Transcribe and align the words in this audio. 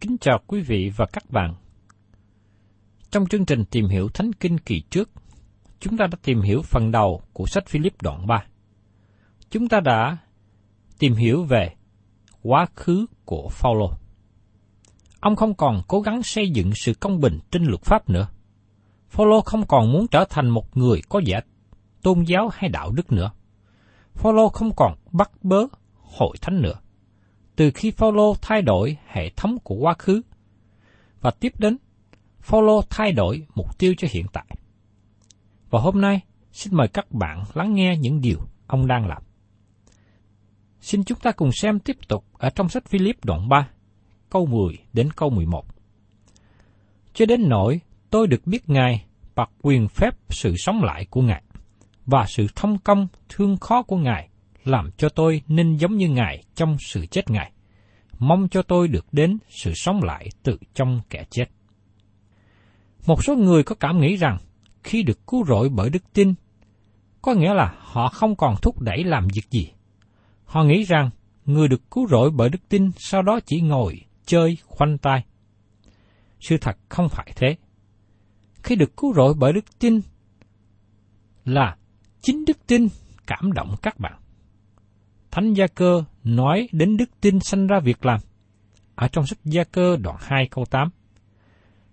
Kính 0.00 0.16
chào 0.20 0.40
quý 0.46 0.60
vị 0.60 0.92
và 0.96 1.06
các 1.12 1.30
bạn. 1.30 1.54
Trong 3.10 3.26
chương 3.26 3.46
trình 3.46 3.64
tìm 3.64 3.88
hiểu 3.88 4.08
Thánh 4.08 4.32
Kinh 4.32 4.58
kỳ 4.58 4.82
trước, 4.90 5.10
chúng 5.80 5.96
ta 5.96 6.06
đã 6.06 6.18
tìm 6.22 6.40
hiểu 6.40 6.62
phần 6.62 6.90
đầu 6.90 7.22
của 7.32 7.46
sách 7.46 7.66
Philip 7.68 8.02
đoạn 8.02 8.26
3. 8.26 8.44
Chúng 9.50 9.68
ta 9.68 9.80
đã 9.80 10.16
tìm 10.98 11.14
hiểu 11.14 11.44
về 11.44 11.74
quá 12.42 12.66
khứ 12.76 13.06
của 13.24 13.48
Phaolô. 13.50 13.90
Ông 15.20 15.36
không 15.36 15.54
còn 15.54 15.82
cố 15.88 16.00
gắng 16.00 16.22
xây 16.22 16.50
dựng 16.50 16.70
sự 16.74 16.94
công 17.00 17.20
bình 17.20 17.38
trên 17.50 17.64
luật 17.64 17.82
pháp 17.82 18.10
nữa. 18.10 18.28
Phaolô 19.08 19.40
không 19.40 19.66
còn 19.66 19.92
muốn 19.92 20.06
trở 20.10 20.24
thành 20.30 20.48
một 20.48 20.76
người 20.76 21.00
có 21.08 21.20
vẻ 21.26 21.40
tôn 22.02 22.22
giáo 22.22 22.48
hay 22.52 22.70
đạo 22.70 22.90
đức 22.92 23.12
nữa. 23.12 23.30
Phaolô 24.14 24.48
không 24.48 24.74
còn 24.76 24.94
bắt 25.12 25.30
bớ 25.42 25.66
hội 25.94 26.36
thánh 26.40 26.62
nữa. 26.62 26.74
Từ 27.60 27.70
khi 27.74 27.90
Phaolô 27.90 28.34
thay 28.42 28.62
đổi 28.62 28.96
hệ 29.06 29.30
thống 29.36 29.58
của 29.64 29.74
quá 29.74 29.94
khứ 29.98 30.22
và 31.20 31.30
tiếp 31.30 31.52
đến, 31.58 31.76
Phaolô 32.40 32.82
thay 32.90 33.12
đổi 33.12 33.46
mục 33.54 33.78
tiêu 33.78 33.94
cho 33.98 34.08
hiện 34.10 34.26
tại. 34.32 34.46
Và 35.70 35.80
hôm 35.80 36.00
nay, 36.00 36.20
xin 36.52 36.76
mời 36.76 36.88
các 36.88 37.12
bạn 37.12 37.44
lắng 37.54 37.74
nghe 37.74 37.96
những 37.96 38.20
điều 38.20 38.38
ông 38.66 38.86
đang 38.86 39.06
làm. 39.06 39.22
Xin 40.80 41.04
chúng 41.04 41.18
ta 41.18 41.32
cùng 41.32 41.50
xem 41.52 41.78
tiếp 41.78 41.96
tục 42.08 42.24
ở 42.32 42.50
trong 42.50 42.68
sách 42.68 42.88
Philip 42.88 43.24
đoạn 43.24 43.48
3, 43.48 43.68
câu 44.30 44.46
10 44.46 44.78
đến 44.92 45.12
câu 45.16 45.30
11. 45.30 45.64
Cho 47.14 47.26
đến 47.26 47.48
nỗi 47.48 47.80
tôi 48.10 48.26
được 48.26 48.46
biết 48.46 48.68
Ngài 48.68 49.04
bạc 49.34 49.50
quyền 49.62 49.88
phép 49.88 50.14
sự 50.28 50.54
sống 50.56 50.82
lại 50.82 51.06
của 51.10 51.22
Ngài, 51.22 51.42
và 52.06 52.26
sự 52.28 52.46
thông 52.56 52.78
công 52.78 53.08
thương 53.28 53.56
khó 53.56 53.82
của 53.82 53.96
Ngài 53.96 54.29
làm 54.64 54.90
cho 54.96 55.08
tôi 55.08 55.42
nên 55.48 55.76
giống 55.76 55.96
như 55.96 56.08
Ngài 56.08 56.44
trong 56.54 56.76
sự 56.80 57.06
chết 57.06 57.30
Ngài. 57.30 57.52
Mong 58.18 58.48
cho 58.48 58.62
tôi 58.62 58.88
được 58.88 59.06
đến 59.12 59.38
sự 59.48 59.72
sống 59.74 60.02
lại 60.02 60.28
từ 60.42 60.58
trong 60.74 61.00
kẻ 61.10 61.24
chết. 61.30 61.46
Một 63.06 63.24
số 63.24 63.36
người 63.36 63.62
có 63.62 63.74
cảm 63.74 64.00
nghĩ 64.00 64.16
rằng 64.16 64.38
khi 64.84 65.02
được 65.02 65.26
cứu 65.26 65.44
rỗi 65.48 65.68
bởi 65.68 65.90
đức 65.90 66.12
tin, 66.12 66.34
có 67.22 67.34
nghĩa 67.34 67.54
là 67.54 67.74
họ 67.78 68.08
không 68.08 68.36
còn 68.36 68.54
thúc 68.62 68.80
đẩy 68.80 69.04
làm 69.04 69.28
việc 69.34 69.50
gì. 69.50 69.72
Họ 70.44 70.64
nghĩ 70.64 70.82
rằng 70.82 71.10
người 71.46 71.68
được 71.68 71.90
cứu 71.90 72.06
rỗi 72.08 72.30
bởi 72.30 72.48
đức 72.48 72.68
tin 72.68 72.90
sau 72.96 73.22
đó 73.22 73.40
chỉ 73.46 73.60
ngồi 73.60 74.00
chơi 74.26 74.58
khoanh 74.66 74.98
tay. 74.98 75.24
Sự 76.40 76.56
thật 76.58 76.76
không 76.88 77.08
phải 77.08 77.32
thế. 77.36 77.56
Khi 78.62 78.76
được 78.76 78.96
cứu 78.96 79.14
rỗi 79.14 79.34
bởi 79.38 79.52
đức 79.52 79.78
tin 79.78 80.00
là 81.44 81.76
chính 82.20 82.44
đức 82.44 82.66
tin 82.66 82.88
cảm 83.26 83.52
động 83.52 83.74
các 83.82 83.98
bạn. 83.98 84.20
Thánh 85.30 85.52
Gia 85.52 85.66
Cơ 85.66 86.04
nói 86.24 86.68
đến 86.72 86.96
đức 86.96 87.10
tin 87.20 87.40
sanh 87.40 87.66
ra 87.66 87.80
việc 87.80 88.06
làm. 88.06 88.20
Ở 88.94 89.08
trong 89.08 89.26
sách 89.26 89.38
Gia 89.44 89.64
Cơ 89.64 89.96
đoạn 89.96 90.16
2 90.20 90.48
câu 90.50 90.64
8. 90.64 90.90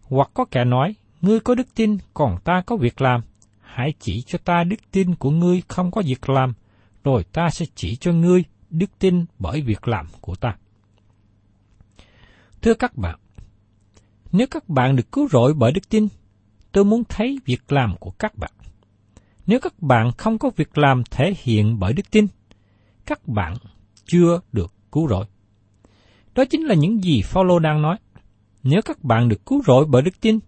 Hoặc 0.01 0.31
có 0.33 0.45
kẻ 0.45 0.65
nói, 0.65 0.95
ngươi 1.21 1.39
có 1.39 1.55
đức 1.55 1.75
tin, 1.75 1.97
còn 2.13 2.37
ta 2.43 2.61
có 2.65 2.75
việc 2.75 3.01
làm. 3.01 3.21
Hãy 3.61 3.93
chỉ 3.99 4.21
cho 4.27 4.39
ta 4.43 4.63
đức 4.63 4.79
tin 4.91 5.15
của 5.15 5.31
ngươi 5.31 5.61
không 5.67 5.91
có 5.91 6.01
việc 6.05 6.29
làm, 6.29 6.53
rồi 7.03 7.23
ta 7.23 7.49
sẽ 7.49 7.65
chỉ 7.75 7.95
cho 7.95 8.11
ngươi 8.11 8.43
đức 8.69 8.89
tin 8.99 9.25
bởi 9.39 9.61
việc 9.61 9.87
làm 9.87 10.07
của 10.21 10.35
ta. 10.35 10.55
Thưa 12.61 12.73
các 12.73 12.97
bạn, 12.97 13.19
nếu 14.31 14.47
các 14.51 14.69
bạn 14.69 14.95
được 14.95 15.11
cứu 15.11 15.27
rỗi 15.27 15.53
bởi 15.53 15.71
đức 15.71 15.89
tin, 15.89 16.07
tôi 16.71 16.85
muốn 16.85 17.03
thấy 17.09 17.39
việc 17.45 17.71
làm 17.71 17.95
của 17.99 18.11
các 18.11 18.37
bạn. 18.37 18.51
Nếu 19.47 19.59
các 19.59 19.81
bạn 19.81 20.11
không 20.17 20.37
có 20.37 20.51
việc 20.55 20.77
làm 20.77 21.03
thể 21.11 21.33
hiện 21.37 21.79
bởi 21.79 21.93
đức 21.93 22.11
tin, 22.11 22.27
các 23.07 23.27
bạn 23.27 23.53
chưa 24.05 24.39
được 24.51 24.73
cứu 24.91 25.07
rỗi. 25.07 25.25
Đó 26.35 26.45
chính 26.45 26.65
là 26.65 26.75
những 26.75 27.03
gì 27.03 27.21
Phaolô 27.21 27.59
đang 27.59 27.81
nói. 27.81 27.97
Nếu 28.63 28.81
các 28.85 29.03
bạn 29.03 29.29
được 29.29 29.45
cứu 29.45 29.61
rỗi 29.67 29.85
bởi 29.89 30.01
đức 30.01 30.21
tin, 30.21 30.39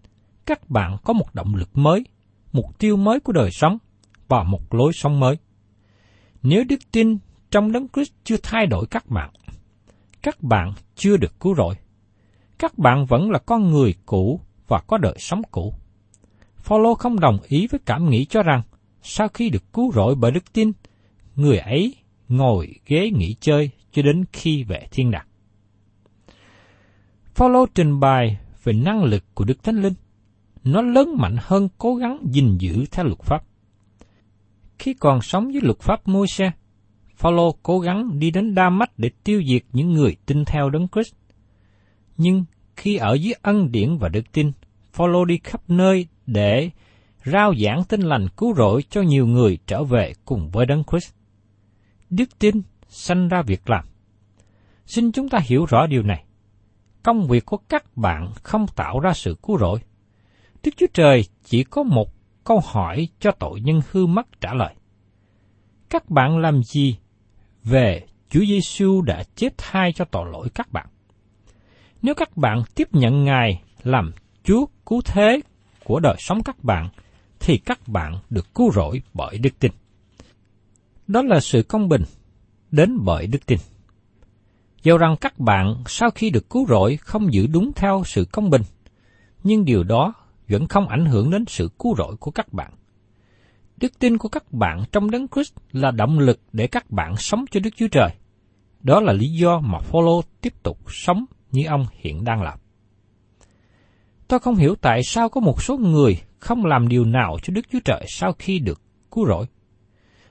các 0.46 0.70
bạn 0.70 0.98
có 1.04 1.14
một 1.14 1.36
động 1.36 1.56
lực 1.56 1.70
mới, 1.74 2.04
mục 2.52 2.80
tiêu 2.80 2.98
mới 2.98 3.20
của 3.20 3.34
đời 3.34 3.52
sống 3.52 3.78
và 4.28 4.44
một 4.44 4.74
lối 4.74 4.94
sống 4.94 5.20
mới. 5.20 5.38
Nếu 6.44 6.64
đức 6.64 6.80
tin 6.92 7.18
trong 7.52 7.72
đấng 7.72 7.88
Christ 7.88 8.12
chưa 8.24 8.38
thay 8.44 8.66
đổi 8.66 8.86
các 8.86 9.10
bạn, 9.10 9.30
các 10.22 10.44
bạn 10.44 10.74
chưa 10.96 11.18
được 11.18 11.40
cứu 11.40 11.56
rỗi. 11.56 11.76
Các 12.60 12.78
bạn 12.78 13.06
vẫn 13.06 13.32
là 13.32 13.40
con 13.40 13.72
người 13.72 13.96
cũ 14.06 14.42
và 14.68 14.80
có 14.88 14.98
đời 14.98 15.16
sống 15.20 15.42
cũ. 15.52 15.74
Phaolô 16.58 16.96
không 16.96 17.20
đồng 17.20 17.38
ý 17.48 17.68
với 17.68 17.80
cảm 17.86 18.10
nghĩ 18.10 18.26
cho 18.26 18.44
rằng 18.44 18.62
sau 19.02 19.28
khi 19.28 19.50
được 19.50 19.74
cứu 19.74 19.92
rỗi 19.92 20.16
bởi 20.16 20.32
đức 20.32 20.54
tin, 20.54 20.72
người 21.36 21.58
ấy 21.58 21.96
ngồi 22.30 22.76
ghế 22.86 23.10
nghỉ 23.10 23.36
chơi 23.40 23.70
cho 23.92 24.02
đến 24.02 24.26
khi 24.34 24.64
về 24.64 24.88
thiên 24.92 25.12
đàng. 25.12 25.26
Phaolô 27.36 27.66
trình 27.76 28.00
bày 28.00 28.38
về 28.64 28.74
năng 28.74 29.04
lực 29.04 29.24
của 29.34 29.44
Đức 29.44 29.64
Thánh 29.64 29.82
Linh. 29.82 29.94
Nó 30.64 30.82
lớn 30.82 31.16
mạnh 31.18 31.36
hơn 31.40 31.70
cố 31.78 31.96
gắng 31.96 32.20
gìn 32.32 32.58
giữ 32.58 32.86
theo 32.92 33.06
luật 33.06 33.20
pháp. 33.20 33.44
Khi 34.80 34.94
còn 34.94 35.22
sống 35.22 35.46
với 35.46 35.62
luật 35.62 35.80
pháp 35.80 36.08
môi 36.08 36.28
xe, 36.28 36.52
Phaolô 37.16 37.56
cố 37.64 37.80
gắng 37.80 38.20
đi 38.20 38.32
đến 38.32 38.56
Đa 38.56 38.70
Mách 38.70 38.92
để 38.98 39.10
tiêu 39.24 39.42
diệt 39.48 39.62
những 39.74 39.92
người 39.92 40.16
tin 40.26 40.46
theo 40.46 40.70
Đấng 40.70 40.88
Christ. 40.88 41.14
Nhưng 42.18 42.46
khi 42.76 42.98
ở 42.98 43.14
dưới 43.14 43.34
ân 43.42 43.72
điển 43.72 43.98
và 43.98 44.10
đức 44.10 44.32
tin, 44.32 44.52
Phaolô 44.94 45.26
đi 45.26 45.40
khắp 45.44 45.62
nơi 45.68 46.08
để 46.26 46.70
rao 47.26 47.56
giảng 47.56 47.84
tin 47.90 48.02
lành 48.02 48.28
cứu 48.38 48.54
rỗi 48.56 48.84
cho 48.90 49.02
nhiều 49.02 49.28
người 49.28 49.58
trở 49.68 49.84
về 49.84 50.14
cùng 50.26 50.50
với 50.52 50.66
Đấng 50.66 50.84
Christ. 50.92 51.19
Đức 52.10 52.40
tin 52.40 52.62
sanh 52.88 53.28
ra 53.28 53.42
việc 53.42 53.70
làm. 53.70 53.86
Xin 54.86 55.12
chúng 55.12 55.30
ta 55.30 55.40
hiểu 55.44 55.66
rõ 55.66 55.88
điều 55.88 56.04
này. 56.04 56.26
Công 57.04 57.28
việc 57.28 57.46
của 57.46 57.58
các 57.58 57.98
bạn 57.98 58.34
không 58.44 58.66
tạo 58.76 59.00
ra 59.00 59.14
sự 59.14 59.38
cứu 59.44 59.58
rỗi. 59.58 59.80
Đức 60.64 60.72
Chúa 60.78 60.88
Trời 60.94 61.26
chỉ 61.44 61.64
có 61.64 61.84
một 61.84 62.14
câu 62.44 62.62
hỏi 62.66 63.08
cho 63.20 63.32
tội 63.32 63.62
nhân 63.62 63.82
hư 63.92 64.06
mất 64.06 64.42
trả 64.42 64.54
lời. 64.54 64.76
Các 65.90 66.10
bạn 66.10 66.38
làm 66.38 66.64
gì 66.64 66.98
về 67.64 68.06
Chúa 68.30 68.46
Giêsu 68.46 69.02
đã 69.02 69.24
chết 69.36 69.54
thay 69.58 69.94
cho 69.94 70.06
tội 70.06 70.30
lỗi 70.32 70.50
các 70.56 70.72
bạn? 70.72 70.88
Nếu 72.02 72.16
các 72.16 72.38
bạn 72.38 72.64
tiếp 72.76 72.88
nhận 72.92 73.24
Ngài 73.24 73.62
làm 73.84 74.12
Chúa 74.44 74.66
cứu 74.86 75.02
thế 75.06 75.42
của 75.84 76.00
đời 76.00 76.16
sống 76.20 76.44
các 76.44 76.64
bạn, 76.64 76.90
thì 77.40 77.58
các 77.58 77.88
bạn 77.88 78.20
được 78.30 78.54
cứu 78.56 78.72
rỗi 78.72 79.02
bởi 79.14 79.38
đức 79.38 79.60
tin. 79.60 79.72
Đó 81.10 81.22
là 81.22 81.40
sự 81.40 81.64
công 81.64 81.90
bình 81.90 82.04
đến 82.72 82.98
bởi 83.06 83.28
đức 83.28 83.46
tin. 83.46 83.60
Dầu 84.84 84.98
rằng 84.98 85.16
các 85.22 85.40
bạn 85.40 85.84
sau 85.86 86.12
khi 86.12 86.30
được 86.30 86.50
cứu 86.50 86.66
rỗi 86.68 86.98
không 86.98 87.34
giữ 87.34 87.48
đúng 87.48 87.72
theo 87.76 88.04
sự 88.06 88.26
công 88.32 88.50
bình, 88.50 88.62
nhưng 89.44 89.66
điều 89.66 89.84
đó 89.84 90.14
vẫn 90.50 90.68
không 90.68 90.88
ảnh 90.88 91.06
hưởng 91.06 91.32
đến 91.32 91.46
sự 91.48 91.70
cứu 91.80 91.96
rỗi 91.98 92.16
của 92.20 92.32
các 92.32 92.54
bạn. 92.54 92.74
Đức 93.78 94.00
tin 94.00 94.18
của 94.18 94.30
các 94.30 94.54
bạn 94.54 94.84
trong 94.92 95.12
Đấng 95.12 95.28
Christ 95.28 95.54
là 95.72 95.92
động 95.92 96.20
lực 96.20 96.40
để 96.54 96.68
các 96.68 96.92
bạn 96.92 97.18
sống 97.18 97.46
cho 97.52 97.60
Đức 97.60 97.70
Chúa 97.78 97.88
Trời. 97.88 98.10
Đó 98.82 99.00
là 99.00 99.14
lý 99.14 99.28
do 99.28 99.60
mà 99.60 99.80
Phaolô 99.80 100.22
tiếp 100.42 100.54
tục 100.64 100.80
sống 100.88 101.26
như 101.52 101.66
ông 101.68 101.86
hiện 101.92 102.24
đang 102.24 102.42
làm. 102.42 102.60
Tôi 104.28 104.40
không 104.40 104.56
hiểu 104.56 104.76
tại 104.82 105.04
sao 105.04 105.30
có 105.30 105.42
một 105.42 105.64
số 105.64 105.78
người 105.78 106.22
không 106.40 106.66
làm 106.66 106.88
điều 106.88 107.06
nào 107.06 107.38
cho 107.44 107.54
Đức 107.54 107.66
Chúa 107.72 107.80
Trời 107.86 108.06
sau 108.08 108.34
khi 108.40 108.60
được 108.60 108.82
cứu 109.12 109.28
rỗi. 109.28 109.46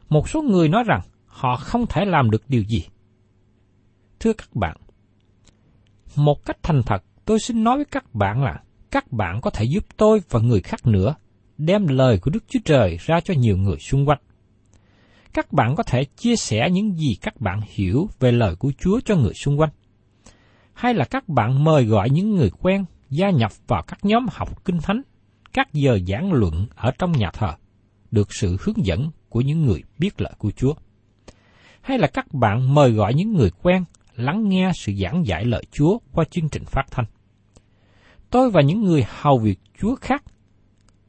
Một 0.08 0.28
số 0.28 0.42
người 0.42 0.68
nói 0.68 0.84
rằng 0.86 1.00
họ 1.26 1.56
không 1.56 1.86
thể 1.86 2.04
làm 2.04 2.30
được 2.30 2.42
điều 2.48 2.62
gì. 2.62 2.84
Thưa 4.20 4.32
các 4.32 4.54
bạn, 4.54 4.76
một 6.16 6.44
cách 6.44 6.58
thành 6.62 6.82
thật 6.82 7.02
tôi 7.24 7.38
xin 7.40 7.64
nói 7.64 7.76
với 7.76 7.84
các 7.84 8.14
bạn 8.14 8.42
là 8.42 8.62
các 8.90 9.12
bạn 9.12 9.40
có 9.40 9.50
thể 9.50 9.64
giúp 9.64 9.84
tôi 9.96 10.20
và 10.30 10.40
người 10.40 10.60
khác 10.60 10.86
nữa 10.86 11.14
đem 11.58 11.86
lời 11.86 12.18
của 12.18 12.30
Đức 12.30 12.44
Chúa 12.48 12.60
Trời 12.64 12.96
ra 13.00 13.20
cho 13.20 13.34
nhiều 13.34 13.56
người 13.56 13.76
xung 13.78 14.08
quanh. 14.08 14.18
Các 15.32 15.52
bạn 15.52 15.76
có 15.76 15.82
thể 15.82 16.04
chia 16.04 16.36
sẻ 16.36 16.70
những 16.70 16.96
gì 16.96 17.16
các 17.22 17.40
bạn 17.40 17.60
hiểu 17.68 18.08
về 18.20 18.32
lời 18.32 18.56
của 18.56 18.72
Chúa 18.78 19.00
cho 19.04 19.16
người 19.16 19.34
xung 19.34 19.60
quanh. 19.60 19.70
Hay 20.74 20.94
là 20.94 21.04
các 21.04 21.28
bạn 21.28 21.64
mời 21.64 21.84
gọi 21.84 22.10
những 22.10 22.34
người 22.36 22.50
quen 22.50 22.84
gia 23.10 23.30
nhập 23.30 23.52
vào 23.66 23.82
các 23.82 24.04
nhóm 24.04 24.26
học 24.30 24.64
kinh 24.64 24.78
thánh, 24.78 25.02
các 25.52 25.72
giờ 25.72 25.98
giảng 26.08 26.32
luận 26.32 26.66
ở 26.74 26.90
trong 26.98 27.12
nhà 27.12 27.30
thờ, 27.32 27.54
được 28.10 28.32
sự 28.32 28.56
hướng 28.60 28.86
dẫn 28.86 29.10
của 29.28 29.40
những 29.40 29.66
người 29.66 29.82
biết 29.98 30.20
lời 30.20 30.32
của 30.38 30.50
Chúa. 30.50 30.74
Hay 31.80 31.98
là 31.98 32.06
các 32.06 32.34
bạn 32.34 32.74
mời 32.74 32.90
gọi 32.92 33.14
những 33.14 33.32
người 33.32 33.50
quen 33.62 33.84
lắng 34.16 34.48
nghe 34.48 34.70
sự 34.74 34.92
giảng 34.92 35.26
dạy 35.26 35.44
lời 35.44 35.64
Chúa 35.72 35.98
qua 36.12 36.24
chương 36.30 36.48
trình 36.48 36.64
phát 36.64 36.84
thanh. 36.90 37.06
Tôi 38.30 38.50
và 38.50 38.62
những 38.62 38.84
người 38.84 39.04
hầu 39.08 39.38
việc 39.38 39.60
Chúa 39.80 39.96
khác 39.96 40.24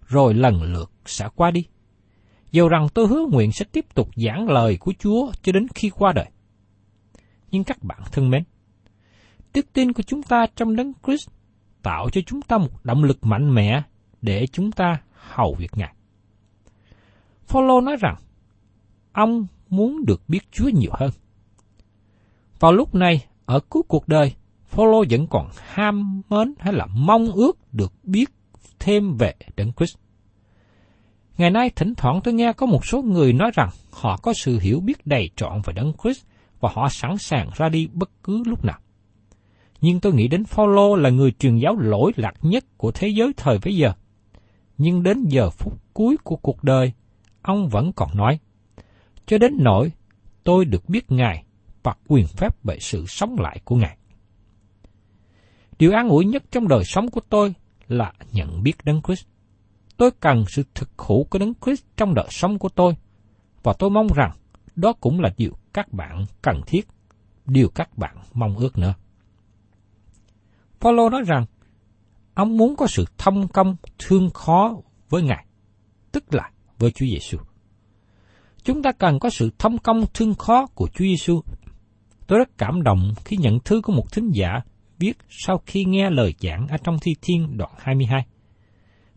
rồi 0.07 0.33
lần 0.33 0.63
lượt 0.63 0.91
sẽ 1.05 1.29
qua 1.35 1.51
đi. 1.51 1.61
Dầu 2.51 2.69
rằng 2.69 2.87
tôi 2.93 3.07
hứa 3.07 3.25
nguyện 3.31 3.51
sẽ 3.51 3.65
tiếp 3.71 3.85
tục 3.95 4.09
giảng 4.15 4.49
lời 4.49 4.77
của 4.79 4.93
Chúa 4.99 5.31
cho 5.41 5.51
đến 5.51 5.67
khi 5.75 5.89
qua 5.89 6.13
đời. 6.15 6.29
Nhưng 7.51 7.63
các 7.63 7.83
bạn 7.83 7.99
thân 8.11 8.29
mến, 8.29 8.43
đức 9.53 9.65
tin 9.73 9.93
của 9.93 10.03
chúng 10.03 10.23
ta 10.23 10.45
trong 10.55 10.75
đấng 10.75 10.93
Christ 11.05 11.29
tạo 11.83 12.09
cho 12.09 12.21
chúng 12.25 12.41
ta 12.41 12.57
một 12.57 12.85
động 12.85 13.03
lực 13.03 13.25
mạnh 13.25 13.53
mẽ 13.53 13.81
để 14.21 14.47
chúng 14.47 14.71
ta 14.71 15.01
hầu 15.13 15.55
việc 15.59 15.71
Ngài. 15.75 15.93
Phaolô 17.49 17.81
nói 17.81 17.95
rằng, 17.99 18.15
ông 19.13 19.47
muốn 19.69 20.05
được 20.05 20.21
biết 20.27 20.39
Chúa 20.51 20.69
nhiều 20.69 20.91
hơn. 20.93 21.11
Vào 22.59 22.73
lúc 22.73 22.95
này, 22.95 23.25
ở 23.45 23.59
cuối 23.69 23.83
cuộc 23.87 24.07
đời, 24.07 24.33
Phaolô 24.65 25.03
vẫn 25.09 25.27
còn 25.27 25.49
ham 25.57 26.21
mến 26.29 26.53
hay 26.59 26.73
là 26.73 26.85
mong 26.85 27.31
ước 27.31 27.73
được 27.73 27.93
biết 28.03 28.29
thêm 28.79 29.17
về 29.17 29.33
Đấng 29.55 29.73
Christ. 29.73 29.97
Ngày 31.37 31.49
nay 31.49 31.69
thỉnh 31.75 31.93
thoảng 31.95 32.19
tôi 32.23 32.33
nghe 32.33 32.53
có 32.53 32.65
một 32.65 32.85
số 32.85 33.01
người 33.01 33.33
nói 33.33 33.51
rằng 33.53 33.69
họ 33.91 34.17
có 34.17 34.33
sự 34.33 34.59
hiểu 34.59 34.79
biết 34.79 35.07
đầy 35.07 35.29
trọn 35.35 35.61
về 35.65 35.73
Đấng 35.73 35.93
Christ 36.03 36.25
và 36.59 36.69
họ 36.73 36.87
sẵn 36.89 37.17
sàng 37.17 37.49
ra 37.55 37.69
đi 37.69 37.87
bất 37.93 38.09
cứ 38.23 38.43
lúc 38.45 38.65
nào 38.65 38.79
nhưng 39.81 39.99
tôi 39.99 40.13
nghĩ 40.13 40.27
đến 40.27 40.45
Phaolô 40.45 40.95
là 40.95 41.09
người 41.09 41.31
truyền 41.31 41.57
giáo 41.57 41.75
lỗi 41.75 42.11
lạc 42.15 42.33
nhất 42.41 42.65
của 42.77 42.91
thế 42.91 43.07
giới 43.07 43.33
thời 43.37 43.59
bấy 43.63 43.75
giờ. 43.75 43.91
Nhưng 44.77 45.03
đến 45.03 45.25
giờ 45.27 45.49
phút 45.49 45.73
cuối 45.93 46.17
của 46.23 46.35
cuộc 46.35 46.63
đời, 46.63 46.91
ông 47.41 47.69
vẫn 47.69 47.91
còn 47.95 48.17
nói, 48.17 48.39
cho 49.25 49.37
đến 49.37 49.53
nỗi 49.59 49.91
tôi 50.43 50.65
được 50.65 50.89
biết 50.89 51.11
Ngài 51.11 51.43
và 51.83 51.95
quyền 52.07 52.27
phép 52.27 52.63
về 52.63 52.77
sự 52.79 53.05
sống 53.07 53.35
lại 53.39 53.59
của 53.65 53.75
Ngài. 53.75 53.97
Điều 55.79 55.91
an 55.91 56.09
ủi 56.09 56.25
nhất 56.25 56.43
trong 56.51 56.67
đời 56.67 56.83
sống 56.85 57.11
của 57.11 57.21
tôi 57.29 57.53
là 57.87 58.13
nhận 58.31 58.63
biết 58.63 58.73
Đấng 58.83 59.01
Christ. 59.01 59.25
Tôi 59.97 60.11
cần 60.11 60.43
sự 60.47 60.63
thực 60.75 60.89
hữu 60.97 61.23
của 61.23 61.39
Đấng 61.39 61.53
Christ 61.65 61.83
trong 61.97 62.13
đời 62.13 62.27
sống 62.29 62.59
của 62.59 62.69
tôi, 62.69 62.95
và 63.63 63.73
tôi 63.79 63.89
mong 63.89 64.07
rằng 64.15 64.31
đó 64.75 64.93
cũng 64.93 65.19
là 65.19 65.29
điều 65.37 65.51
các 65.73 65.93
bạn 65.93 66.25
cần 66.41 66.61
thiết, 66.67 66.87
điều 67.45 67.69
các 67.69 67.97
bạn 67.97 68.17
mong 68.33 68.57
ước 68.57 68.77
nữa. 68.77 68.93
Paulo 70.79 71.09
nói 71.09 71.21
rằng, 71.27 71.45
ông 72.33 72.57
muốn 72.57 72.75
có 72.75 72.87
sự 72.87 73.05
thông 73.17 73.47
công 73.47 73.75
thương 73.99 74.29
khó 74.29 74.77
với 75.09 75.21
Ngài, 75.21 75.45
tức 76.11 76.33
là 76.33 76.51
với 76.79 76.91
Chúa 76.91 77.05
Giêsu. 77.05 77.37
Chúng 78.63 78.81
ta 78.81 78.91
cần 78.91 79.19
có 79.19 79.29
sự 79.29 79.49
thông 79.59 79.77
công 79.77 80.05
thương 80.13 80.35
khó 80.35 80.65
của 80.65 80.87
Chúa 80.87 81.05
Giêsu. 81.05 81.41
Tôi 82.27 82.39
rất 82.39 82.57
cảm 82.57 82.83
động 82.83 83.13
khi 83.25 83.37
nhận 83.37 83.59
thư 83.59 83.81
của 83.81 83.93
một 83.93 84.11
thính 84.11 84.31
giả 84.33 84.61
viết 84.99 85.17
sau 85.29 85.61
khi 85.65 85.85
nghe 85.85 86.09
lời 86.09 86.33
giảng 86.39 86.67
ở 86.67 86.77
trong 86.83 86.97
Thi 87.01 87.11
Thiên 87.21 87.57
đoạn 87.57 87.71
22. 87.77 88.25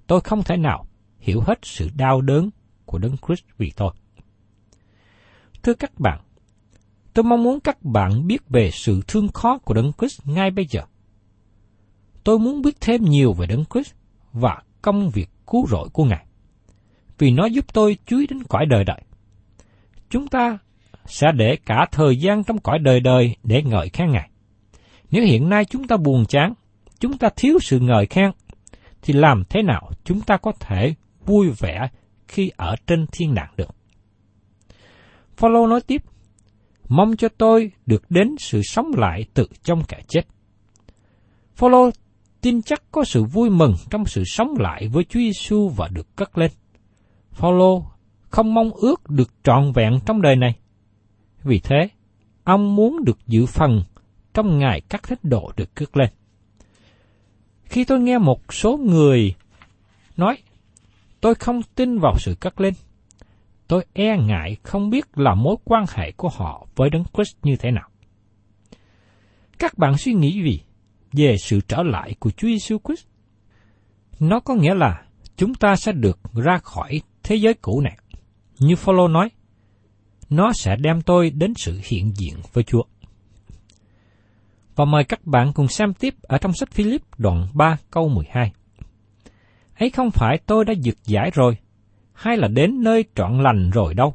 Tôi 0.07 0.21
không 0.21 0.43
thể 0.43 0.57
nào 0.57 0.87
hiểu 1.19 1.41
hết 1.41 1.59
sự 1.63 1.89
đau 1.97 2.21
đớn 2.21 2.51
của 2.85 2.99
Đấng 2.99 3.17
Christ 3.27 3.45
vì 3.59 3.73
tôi. 3.77 3.93
Thưa 5.63 5.75
các 5.75 6.01
bạn, 6.01 6.21
tôi 7.15 7.25
mong 7.25 7.43
muốn 7.43 7.61
các 7.61 7.83
bạn 7.83 8.27
biết 8.27 8.49
về 8.49 8.71
sự 8.73 9.01
thương 9.09 9.29
khó 9.29 9.59
của 9.59 9.75
Đấng 9.75 9.93
Christ 9.99 10.21
ngay 10.27 10.51
bây 10.51 10.67
giờ 10.71 10.83
tôi 12.25 12.39
muốn 12.39 12.63
biết 12.63 12.81
thêm 12.81 13.05
nhiều 13.05 13.33
về 13.33 13.47
Đấng 13.47 13.65
Christ 13.65 13.95
và 14.33 14.63
công 14.83 15.11
việc 15.11 15.31
cứu 15.47 15.67
rỗi 15.67 15.89
của 15.93 16.05
Ngài. 16.05 16.27
Vì 17.19 17.31
nó 17.31 17.47
giúp 17.47 17.65
tôi 17.73 17.97
chúi 18.07 18.27
đến 18.27 18.43
cõi 18.49 18.67
đời 18.67 18.85
đời. 18.85 19.01
Chúng 20.11 20.29
ta 20.29 20.59
sẽ 21.07 21.27
để 21.37 21.57
cả 21.67 21.87
thời 21.93 22.17
gian 22.17 22.45
trong 22.45 22.59
cõi 22.59 22.79
đời 22.79 23.01
đời 23.01 23.37
để 23.43 23.63
ngợi 23.63 23.89
khen 23.89 24.11
Ngài. 24.11 24.31
Nếu 25.11 25.25
hiện 25.25 25.49
nay 25.49 25.65
chúng 25.65 25.87
ta 25.87 25.97
buồn 25.97 26.25
chán, 26.27 26.55
chúng 26.99 27.19
ta 27.19 27.29
thiếu 27.37 27.59
sự 27.61 27.81
ngợi 27.81 28.07
khen, 28.07 28.31
thì 29.03 29.15
làm 29.15 29.43
thế 29.49 29.63
nào 29.63 29.91
chúng 30.05 30.21
ta 30.21 30.37
có 30.37 30.53
thể 30.61 30.95
vui 31.27 31.51
vẻ 31.59 31.89
khi 32.29 32.51
ở 32.57 32.77
trên 32.87 33.07
thiên 33.13 33.35
đàng 33.35 33.53
được? 33.57 33.75
Phaolô 35.37 35.67
nói 35.67 35.81
tiếp, 35.81 36.03
mong 36.89 37.17
cho 37.17 37.29
tôi 37.39 37.71
được 37.87 38.11
đến 38.11 38.37
sự 38.39 38.63
sống 38.63 38.91
lại 38.97 39.25
từ 39.35 39.47
trong 39.63 39.83
kẻ 39.89 40.01
chết. 40.09 40.23
Phaolô 41.57 41.91
tin 42.41 42.63
chắc 42.63 42.83
có 42.93 43.05
sự 43.05 43.25
vui 43.25 43.51
mừng 43.51 43.75
trong 43.91 44.05
sự 44.05 44.23
sống 44.27 44.55
lại 44.59 44.89
với 44.89 45.05
Chúa 45.05 45.21
Giêsu 45.21 45.69
và 45.69 45.89
được 45.89 46.17
cất 46.17 46.39
lên. 46.39 46.51
Phaolô 47.33 47.85
không 48.31 48.55
mong 48.55 48.71
ước 48.71 49.11
được 49.11 49.31
trọn 49.45 49.73
vẹn 49.73 49.99
trong 50.07 50.23
đời 50.23 50.37
này. 50.37 50.57
Vì 51.45 51.59
thế, 51.59 51.89
ông 52.45 52.77
muốn 52.77 53.05
được 53.05 53.19
dự 53.27 53.47
phần 53.47 53.83
trong 54.35 54.59
ngày 54.59 54.81
các 54.81 55.03
thánh 55.03 55.19
độ 55.23 55.53
được 55.57 55.75
cất 55.75 55.97
lên. 55.97 56.11
Khi 57.65 57.85
tôi 57.85 58.01
nghe 58.01 58.19
một 58.19 58.53
số 58.55 58.77
người 58.77 59.35
nói, 60.17 60.39
tôi 61.21 61.35
không 61.35 61.61
tin 61.75 61.99
vào 61.99 62.19
sự 62.19 62.35
cất 62.41 62.61
lên, 62.61 62.75
tôi 63.69 63.85
e 63.93 64.17
ngại 64.17 64.57
không 64.63 64.91
biết 64.91 65.19
là 65.19 65.35
mối 65.35 65.57
quan 65.65 65.85
hệ 65.95 66.13
của 66.13 66.29
họ 66.29 66.67
với 66.77 66.91
Đấng 66.91 67.05
Christ 67.15 67.37
như 67.43 67.57
thế 67.57 67.71
nào. 67.71 67.89
Các 69.59 69.79
bạn 69.79 69.99
suy 69.99 70.13
nghĩ 70.13 70.43
gì 70.43 70.61
về 71.13 71.37
sự 71.39 71.61
trở 71.69 71.83
lại 71.83 72.15
của 72.19 72.31
Chúa 72.31 72.49
Giêsu 72.49 72.79
Christ. 72.85 73.07
Nó 74.21 74.41
có 74.41 74.55
nghĩa 74.55 74.75
là 74.75 75.03
chúng 75.37 75.55
ta 75.55 75.77
sẽ 75.77 75.93
được 75.93 76.19
ra 76.35 76.59
khỏi 76.59 77.01
thế 77.23 77.37
giới 77.37 77.55
cũ 77.55 77.81
này. 77.81 77.99
Như 78.59 78.77
Phaolô 78.77 79.09
nói, 79.09 79.31
nó 80.31 80.53
sẽ 80.53 80.77
đem 80.77 81.03
tôi 81.03 81.31
đến 81.31 81.55
sự 81.57 81.81
hiện 81.85 82.13
diện 82.17 82.35
với 82.53 82.65
Chúa. 82.65 82.83
Và 84.77 84.85
mời 84.85 85.05
các 85.05 85.27
bạn 85.27 85.53
cùng 85.53 85.69
xem 85.69 85.95
tiếp 85.95 86.15
ở 86.23 86.39
trong 86.39 86.53
sách 86.53 86.71
Philip 86.73 87.03
đoạn 87.19 87.49
3 87.55 87.77
câu 87.91 88.09
12. 88.09 88.53
Ấy 89.79 89.91
không 89.91 90.11
phải 90.11 90.39
tôi 90.47 90.65
đã 90.65 90.75
dược 90.75 91.05
giải 91.05 91.31
rồi, 91.35 91.57
hay 92.13 92.37
là 92.37 92.49
đến 92.49 92.83
nơi 92.83 93.05
trọn 93.15 93.43
lành 93.43 93.71
rồi 93.71 93.95
đâu, 93.95 94.15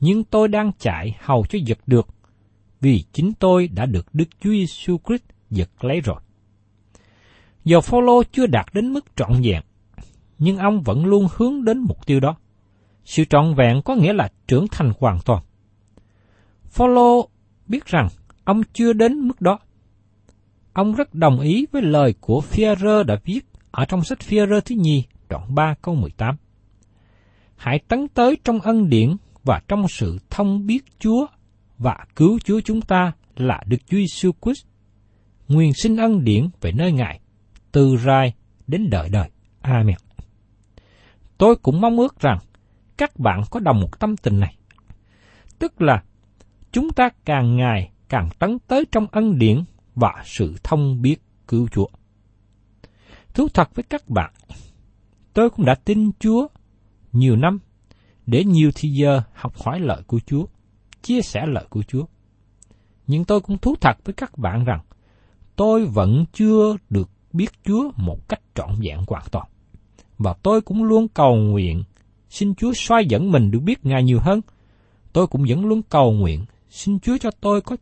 nhưng 0.00 0.24
tôi 0.24 0.48
đang 0.48 0.72
chạy 0.78 1.16
hầu 1.20 1.46
cho 1.48 1.58
giật 1.64 1.78
được, 1.86 2.08
vì 2.80 3.04
chính 3.12 3.32
tôi 3.32 3.68
đã 3.68 3.86
được 3.86 4.06
Đức 4.12 4.28
Chúa 4.40 4.50
Giêsu 4.50 4.98
Christ 5.06 5.22
giật 5.50 5.84
lấy 5.84 6.00
rồi. 6.00 6.20
giờ 7.64 7.80
Phaolô 7.80 8.22
chưa 8.32 8.46
đạt 8.46 8.66
đến 8.72 8.92
mức 8.92 9.04
trọn 9.16 9.32
vẹn, 9.42 9.62
nhưng 10.40 10.56
ông 10.56 10.82
vẫn 10.82 11.04
luôn 11.04 11.26
hướng 11.36 11.64
đến 11.64 11.78
mục 11.78 12.06
tiêu 12.06 12.20
đó. 12.20 12.36
Sự 13.04 13.24
trọn 13.24 13.54
vẹn 13.54 13.82
có 13.84 13.94
nghĩa 13.94 14.12
là 14.12 14.28
trưởng 14.46 14.66
thành 14.70 14.92
hoàn 14.98 15.18
toàn. 15.24 15.42
Phaolô 16.64 17.28
biết 17.66 17.86
rằng 17.86 18.08
ông 18.44 18.62
chưa 18.72 18.92
đến 18.92 19.18
mức 19.18 19.40
đó. 19.40 19.58
Ông 20.72 20.94
rất 20.94 21.14
đồng 21.14 21.40
ý 21.40 21.66
với 21.72 21.82
lời 21.82 22.14
của 22.20 22.42
Führer 22.50 23.04
đã 23.04 23.16
viết 23.24 23.40
ở 23.70 23.84
trong 23.84 24.04
sách 24.04 24.18
Führer 24.18 24.60
thứ 24.60 24.74
nhì, 24.78 25.04
đoạn 25.28 25.54
3 25.54 25.74
câu 25.82 25.94
18. 25.94 26.36
Hãy 27.56 27.78
tấn 27.88 28.08
tới 28.08 28.36
trong 28.44 28.60
ân 28.60 28.88
điển 28.88 29.16
và 29.44 29.60
trong 29.68 29.88
sự 29.88 30.18
thông 30.30 30.66
biết 30.66 30.84
Chúa 30.98 31.26
và 31.78 31.96
cứu 32.16 32.38
Chúa 32.44 32.60
chúng 32.64 32.80
ta 32.80 33.12
là 33.36 33.62
Đức 33.66 33.76
Chúa 33.86 33.96
Giêsu 33.96 34.30
Christ. 34.42 34.66
Nguyên 35.48 35.72
sinh 35.82 35.96
ân 35.96 36.24
điển 36.24 36.48
về 36.60 36.72
nơi 36.72 36.92
Ngài, 36.92 37.20
từ 37.72 37.96
rai 38.06 38.34
đến 38.66 38.90
đời 38.90 39.08
đời. 39.08 39.30
Amen. 39.60 39.96
Tôi 41.40 41.56
cũng 41.56 41.80
mong 41.80 41.98
ước 41.98 42.20
rằng 42.20 42.38
các 42.96 43.18
bạn 43.18 43.42
có 43.50 43.60
đồng 43.60 43.80
một 43.80 44.00
tâm 44.00 44.16
tình 44.16 44.40
này. 44.40 44.56
Tức 45.58 45.82
là 45.82 46.02
chúng 46.72 46.90
ta 46.90 47.08
càng 47.24 47.56
ngày 47.56 47.90
càng 48.08 48.28
tấn 48.38 48.58
tới 48.58 48.84
trong 48.92 49.06
ân 49.12 49.38
điển 49.38 49.64
và 49.94 50.22
sự 50.24 50.54
thông 50.62 51.02
biết 51.02 51.16
cứu 51.48 51.68
Chúa. 51.68 51.86
Thú 53.34 53.48
thật 53.54 53.74
với 53.74 53.82
các 53.82 54.08
bạn, 54.08 54.32
tôi 55.32 55.50
cũng 55.50 55.66
đã 55.66 55.74
tin 55.74 56.10
Chúa 56.18 56.48
nhiều 57.12 57.36
năm 57.36 57.58
để 58.26 58.44
nhiều 58.44 58.70
thời 58.74 58.92
giờ 58.92 59.22
học 59.34 59.52
hỏi 59.64 59.80
lợi 59.80 60.02
của 60.06 60.20
Chúa, 60.26 60.46
chia 61.02 61.22
sẻ 61.22 61.46
lợi 61.46 61.64
của 61.70 61.82
Chúa. 61.82 62.04
Nhưng 63.06 63.24
tôi 63.24 63.40
cũng 63.40 63.58
thú 63.58 63.74
thật 63.80 63.96
với 64.04 64.14
các 64.14 64.38
bạn 64.38 64.64
rằng 64.64 64.80
tôi 65.56 65.86
vẫn 65.86 66.24
chưa 66.32 66.76
được 66.90 67.10
biết 67.32 67.50
Chúa 67.64 67.90
một 67.96 68.28
cách 68.28 68.40
trọn 68.54 68.70
vẹn 68.80 68.98
hoàn 69.08 69.24
toàn. 69.30 69.46
Và 70.20 70.34
tôi 70.42 70.60
cũng 70.60 70.84
luôn 70.84 71.08
cầu 71.08 71.36
nguyện 71.36 71.84
xin 72.30 72.54
Chúa 72.54 72.72
xoay 72.72 73.06
dẫn 73.06 73.32
mình 73.32 73.50
được 73.50 73.58
biết 73.58 73.86
Ngài 73.86 74.02
nhiều 74.02 74.20
hơn. 74.20 74.40
Tôi 75.12 75.26
cũng 75.26 75.44
vẫn 75.48 75.66
luôn 75.66 75.82
cầu 75.82 76.12
nguyện 76.12 76.44
xin 76.70 77.00
Chúa 77.00 77.18
cho 77.20 77.30
tôi 77.40 77.60
có 77.60 77.76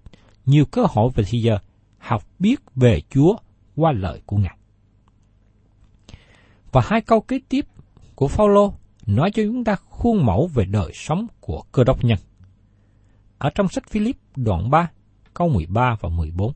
nhiều 0.47 0.65
cơ 0.65 0.87
hội 0.89 1.11
về 1.15 1.25
thì 1.27 1.41
giờ 1.41 1.59
học 1.99 2.23
biết 2.39 2.61
về 2.75 3.01
Chúa 3.11 3.37
qua 3.77 3.93
lời 3.93 4.21
của 4.27 4.37
Ngài. 4.37 4.57
Và 6.73 6.81
hai 6.85 7.01
câu 7.01 7.21
kế 7.21 7.41
tiếp 7.49 7.67
của 8.15 8.29
Phaolô 8.29 8.73
nói 9.07 9.31
cho 9.31 9.43
chúng 9.43 9.65
ta 9.65 9.77
khuôn 9.77 10.27
mẫu 10.27 10.51
về 10.55 10.65
đời 10.65 10.93
sống 10.95 11.27
của 11.41 11.63
cơ 11.73 11.85
đốc 11.85 12.05
nhân. 12.05 12.19
Ở 13.39 13.51
trong 13.55 13.69
sách 13.69 13.89
Philip 13.89 14.17
đoạn 14.37 14.71
3, 14.71 14.91
câu 15.35 15.49
13 15.49 15.97
và 16.01 16.09
14. 16.09 16.53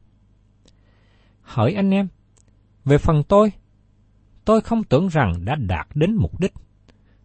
Hỏi 1.40 1.74
anh 1.74 1.90
em, 1.90 2.08
về 2.84 2.98
phần 2.98 3.22
tôi, 3.28 3.52
tôi 4.44 4.60
không 4.60 4.84
tưởng 4.84 5.08
rằng 5.08 5.44
đã 5.44 5.54
đạt 5.54 5.86
đến 5.94 6.14
mục 6.14 6.40
đích, 6.40 6.52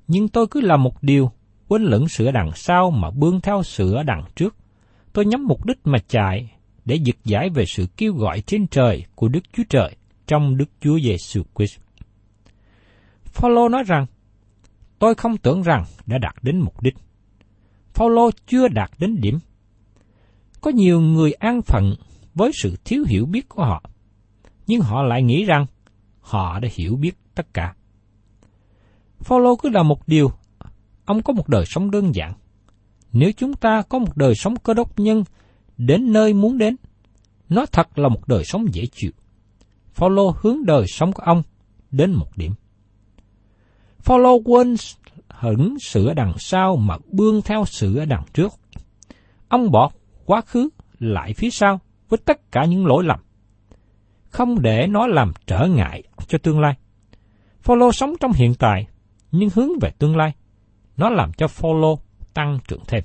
nhưng 0.07 0.27
tôi 0.27 0.47
cứ 0.51 0.61
làm 0.61 0.83
một 0.83 1.03
điều, 1.03 1.31
quên 1.67 1.83
lẫn 1.83 2.07
sửa 2.07 2.31
đằng 2.31 2.51
sau 2.55 2.91
mà 2.91 3.11
bươn 3.11 3.41
theo 3.41 3.63
sửa 3.63 4.03
đằng 4.03 4.23
trước. 4.35 4.55
Tôi 5.13 5.25
nhắm 5.25 5.45
mục 5.47 5.65
đích 5.65 5.79
mà 5.83 5.97
chạy 6.07 6.51
để 6.85 6.95
giật 6.95 7.15
giải 7.23 7.49
về 7.49 7.65
sự 7.65 7.87
kêu 7.97 8.13
gọi 8.13 8.41
trên 8.41 8.67
trời 8.67 9.03
của 9.15 9.27
Đức 9.27 9.39
Chúa 9.53 9.63
Trời 9.69 9.95
trong 10.27 10.57
Đức 10.57 10.69
Chúa 10.81 10.99
Giêsu 10.99 11.43
Christ. 11.55 11.79
Phaolô 13.23 13.69
nói 13.69 13.83
rằng, 13.83 14.05
tôi 14.99 15.15
không 15.15 15.37
tưởng 15.37 15.61
rằng 15.61 15.83
đã 16.05 16.17
đạt 16.17 16.35
đến 16.41 16.59
mục 16.59 16.81
đích. 16.81 16.95
Phaolô 17.93 18.31
chưa 18.47 18.67
đạt 18.67 18.91
đến 18.99 19.21
điểm. 19.21 19.39
Có 20.61 20.71
nhiều 20.71 21.01
người 21.01 21.31
an 21.31 21.61
phận 21.61 21.95
với 22.33 22.51
sự 22.61 22.75
thiếu 22.85 23.03
hiểu 23.07 23.25
biết 23.25 23.49
của 23.49 23.63
họ, 23.63 23.83
nhưng 24.67 24.81
họ 24.81 25.03
lại 25.03 25.23
nghĩ 25.23 25.43
rằng 25.45 25.65
họ 26.27 26.59
đã 26.59 26.69
hiểu 26.71 26.95
biết 26.95 27.17
tất 27.35 27.53
cả. 27.53 27.75
Phaolô 29.19 29.55
cứ 29.55 29.69
là 29.69 29.83
một 29.83 30.07
điều, 30.07 30.31
ông 31.05 31.21
có 31.21 31.33
một 31.33 31.49
đời 31.49 31.65
sống 31.65 31.91
đơn 31.91 32.15
giản. 32.15 32.33
Nếu 33.11 33.31
chúng 33.37 33.53
ta 33.53 33.81
có 33.81 33.99
một 33.99 34.17
đời 34.17 34.35
sống 34.35 34.55
cơ 34.55 34.73
đốc 34.73 34.99
nhân 34.99 35.23
đến 35.77 36.13
nơi 36.13 36.33
muốn 36.33 36.57
đến, 36.57 36.75
nó 37.49 37.65
thật 37.65 37.99
là 37.99 38.09
một 38.09 38.27
đời 38.27 38.43
sống 38.43 38.73
dễ 38.73 38.85
chịu. 38.91 39.11
Phaolô 39.93 40.35
hướng 40.41 40.65
đời 40.65 40.85
sống 40.87 41.13
của 41.13 41.23
ông 41.23 41.43
đến 41.91 42.13
một 42.13 42.37
điểm. 42.37 42.53
Phaolô 43.99 44.39
quên 44.45 44.75
hững 45.29 45.79
sự 45.79 46.07
ở 46.07 46.13
đằng 46.13 46.33
sau 46.37 46.75
mà 46.75 46.97
bươn 47.11 47.41
theo 47.41 47.65
sự 47.65 47.97
ở 47.97 48.05
đằng 48.05 48.23
trước. 48.33 48.53
Ông 49.47 49.71
bỏ 49.71 49.91
quá 50.25 50.41
khứ 50.41 50.69
lại 50.99 51.33
phía 51.33 51.49
sau 51.49 51.79
với 52.09 52.17
tất 52.25 52.51
cả 52.51 52.65
những 52.65 52.85
lỗi 52.85 53.03
lầm, 53.03 53.19
không 54.29 54.61
để 54.61 54.87
nó 54.87 55.07
làm 55.07 55.33
trở 55.47 55.67
ngại 55.67 56.03
cho 56.27 56.37
tương 56.37 56.59
lai. 56.59 56.73
Phaolô 57.61 57.91
sống 57.91 58.13
trong 58.19 58.31
hiện 58.31 58.53
tại, 58.53 58.87
nhưng 59.31 59.49
hướng 59.53 59.69
về 59.81 59.91
tương 59.99 60.17
lai. 60.17 60.33
Nó 60.97 61.09
làm 61.09 61.33
cho 61.33 61.47
Phaolô 61.47 61.99
tăng 62.33 62.59
trưởng 62.67 62.83
thêm. 62.87 63.03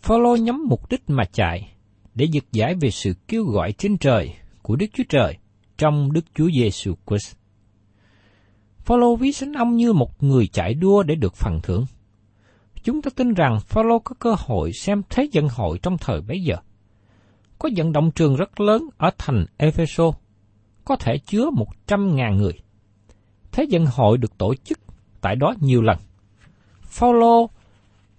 Phaolô 0.00 0.36
nhắm 0.36 0.66
mục 0.68 0.90
đích 0.90 1.02
mà 1.06 1.24
chạy 1.32 1.72
để 2.14 2.24
giật 2.32 2.44
giải 2.52 2.74
về 2.74 2.90
sự 2.90 3.14
kêu 3.28 3.44
gọi 3.44 3.72
trên 3.72 3.98
trời 3.98 4.34
của 4.62 4.76
Đức 4.76 4.86
Chúa 4.92 5.04
Trời 5.08 5.38
trong 5.78 6.12
Đức 6.12 6.24
Chúa 6.34 6.50
Giêsu 6.50 6.94
Christ. 7.06 7.36
Phaolô 8.78 9.16
ví 9.16 9.32
sánh 9.32 9.52
ông 9.52 9.76
như 9.76 9.92
một 9.92 10.22
người 10.22 10.46
chạy 10.46 10.74
đua 10.74 11.02
để 11.02 11.14
được 11.14 11.34
phần 11.34 11.60
thưởng. 11.62 11.84
Chúng 12.82 13.02
ta 13.02 13.10
tin 13.16 13.34
rằng 13.34 13.60
Phaolô 13.60 13.98
có 13.98 14.14
cơ 14.18 14.34
hội 14.38 14.72
xem 14.72 15.02
thế 15.10 15.28
dân 15.32 15.48
hội 15.48 15.78
trong 15.82 15.98
thời 15.98 16.20
bấy 16.20 16.42
giờ. 16.42 16.56
Có 17.62 17.68
vận 17.76 17.92
động 17.92 18.10
trường 18.10 18.36
rất 18.36 18.60
lớn 18.60 18.88
ở 18.96 19.10
thành 19.18 19.44
Epheso, 19.56 20.04
có 20.84 20.96
thể 20.96 21.18
chứa 21.18 21.50
một 21.50 21.66
trăm 21.86 22.16
ngàn 22.16 22.36
người. 22.36 22.52
Thế 23.52 23.66
vận 23.70 23.86
hội 23.86 24.18
được 24.18 24.38
tổ 24.38 24.54
chức 24.54 24.78
tại 25.20 25.36
đó 25.36 25.54
nhiều 25.60 25.82
lần. 25.82 25.98
Phaolô 26.82 27.50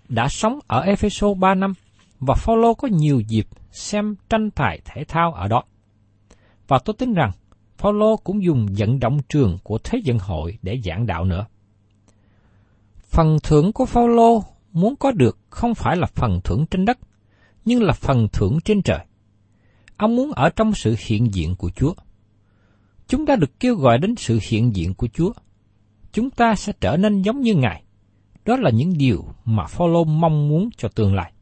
đã 0.10 0.28
sống 0.30 0.60
ở 0.68 0.82
Epheso 0.82 1.34
3 1.34 1.56
năm 1.56 1.74
và 2.20 2.34
Phaolô 2.34 2.74
có 2.74 2.88
nhiều 2.88 3.20
dịp 3.28 3.48
xem 3.72 4.16
tranh 4.30 4.52
tài 4.52 4.82
thể 4.86 5.04
thao 5.04 5.34
ở 5.34 5.48
đó. 5.48 5.64
Và 6.68 6.80
tôi 6.86 6.96
tin 7.00 7.14
rằng 7.14 7.32
Phaolô 7.78 8.18
cũng 8.18 8.44
dùng 8.44 8.68
vận 8.78 9.00
động 9.00 9.20
trường 9.30 9.58
của 9.64 9.78
Thế 9.84 10.02
vận 10.06 10.20
hội 10.20 10.58
để 10.62 10.82
giảng 10.86 11.06
đạo 11.06 11.26
nữa. 11.26 11.46
Phần 13.10 13.38
thưởng 13.44 13.74
của 13.74 13.86
Phaolô 13.86 14.44
muốn 14.72 14.96
có 14.96 15.12
được 15.12 15.38
không 15.50 15.76
phải 15.76 15.98
là 15.98 16.08
phần 16.08 16.40
thưởng 16.44 16.66
trên 16.72 16.86
đất, 16.86 17.00
nhưng 17.66 17.84
là 17.84 17.94
phần 17.94 18.28
thưởng 18.34 18.58
trên 18.66 18.82
trời. 18.82 19.00
Ông 20.04 20.16
muốn 20.16 20.32
ở 20.32 20.50
trong 20.50 20.74
sự 20.74 20.96
hiện 21.00 21.34
diện 21.34 21.56
của 21.56 21.70
Chúa. 21.70 21.94
Chúng 23.08 23.26
ta 23.26 23.36
được 23.36 23.60
kêu 23.60 23.76
gọi 23.76 23.98
đến 23.98 24.16
sự 24.16 24.40
hiện 24.50 24.76
diện 24.76 24.94
của 24.94 25.08
Chúa. 25.14 25.32
Chúng 26.12 26.30
ta 26.30 26.56
sẽ 26.56 26.74
trở 26.82 26.98
nên 26.98 27.22
giống 27.22 27.42
như 27.42 27.56
Ngài. 27.56 27.84
Đó 28.46 28.56
là 28.56 28.70
những 28.70 28.98
điều 28.98 29.26
mà 29.46 29.66
Phaolô 29.66 30.04
mong 30.04 30.50
muốn 30.50 30.70
cho 30.78 30.90
tương 30.90 31.16
lai. 31.16 31.34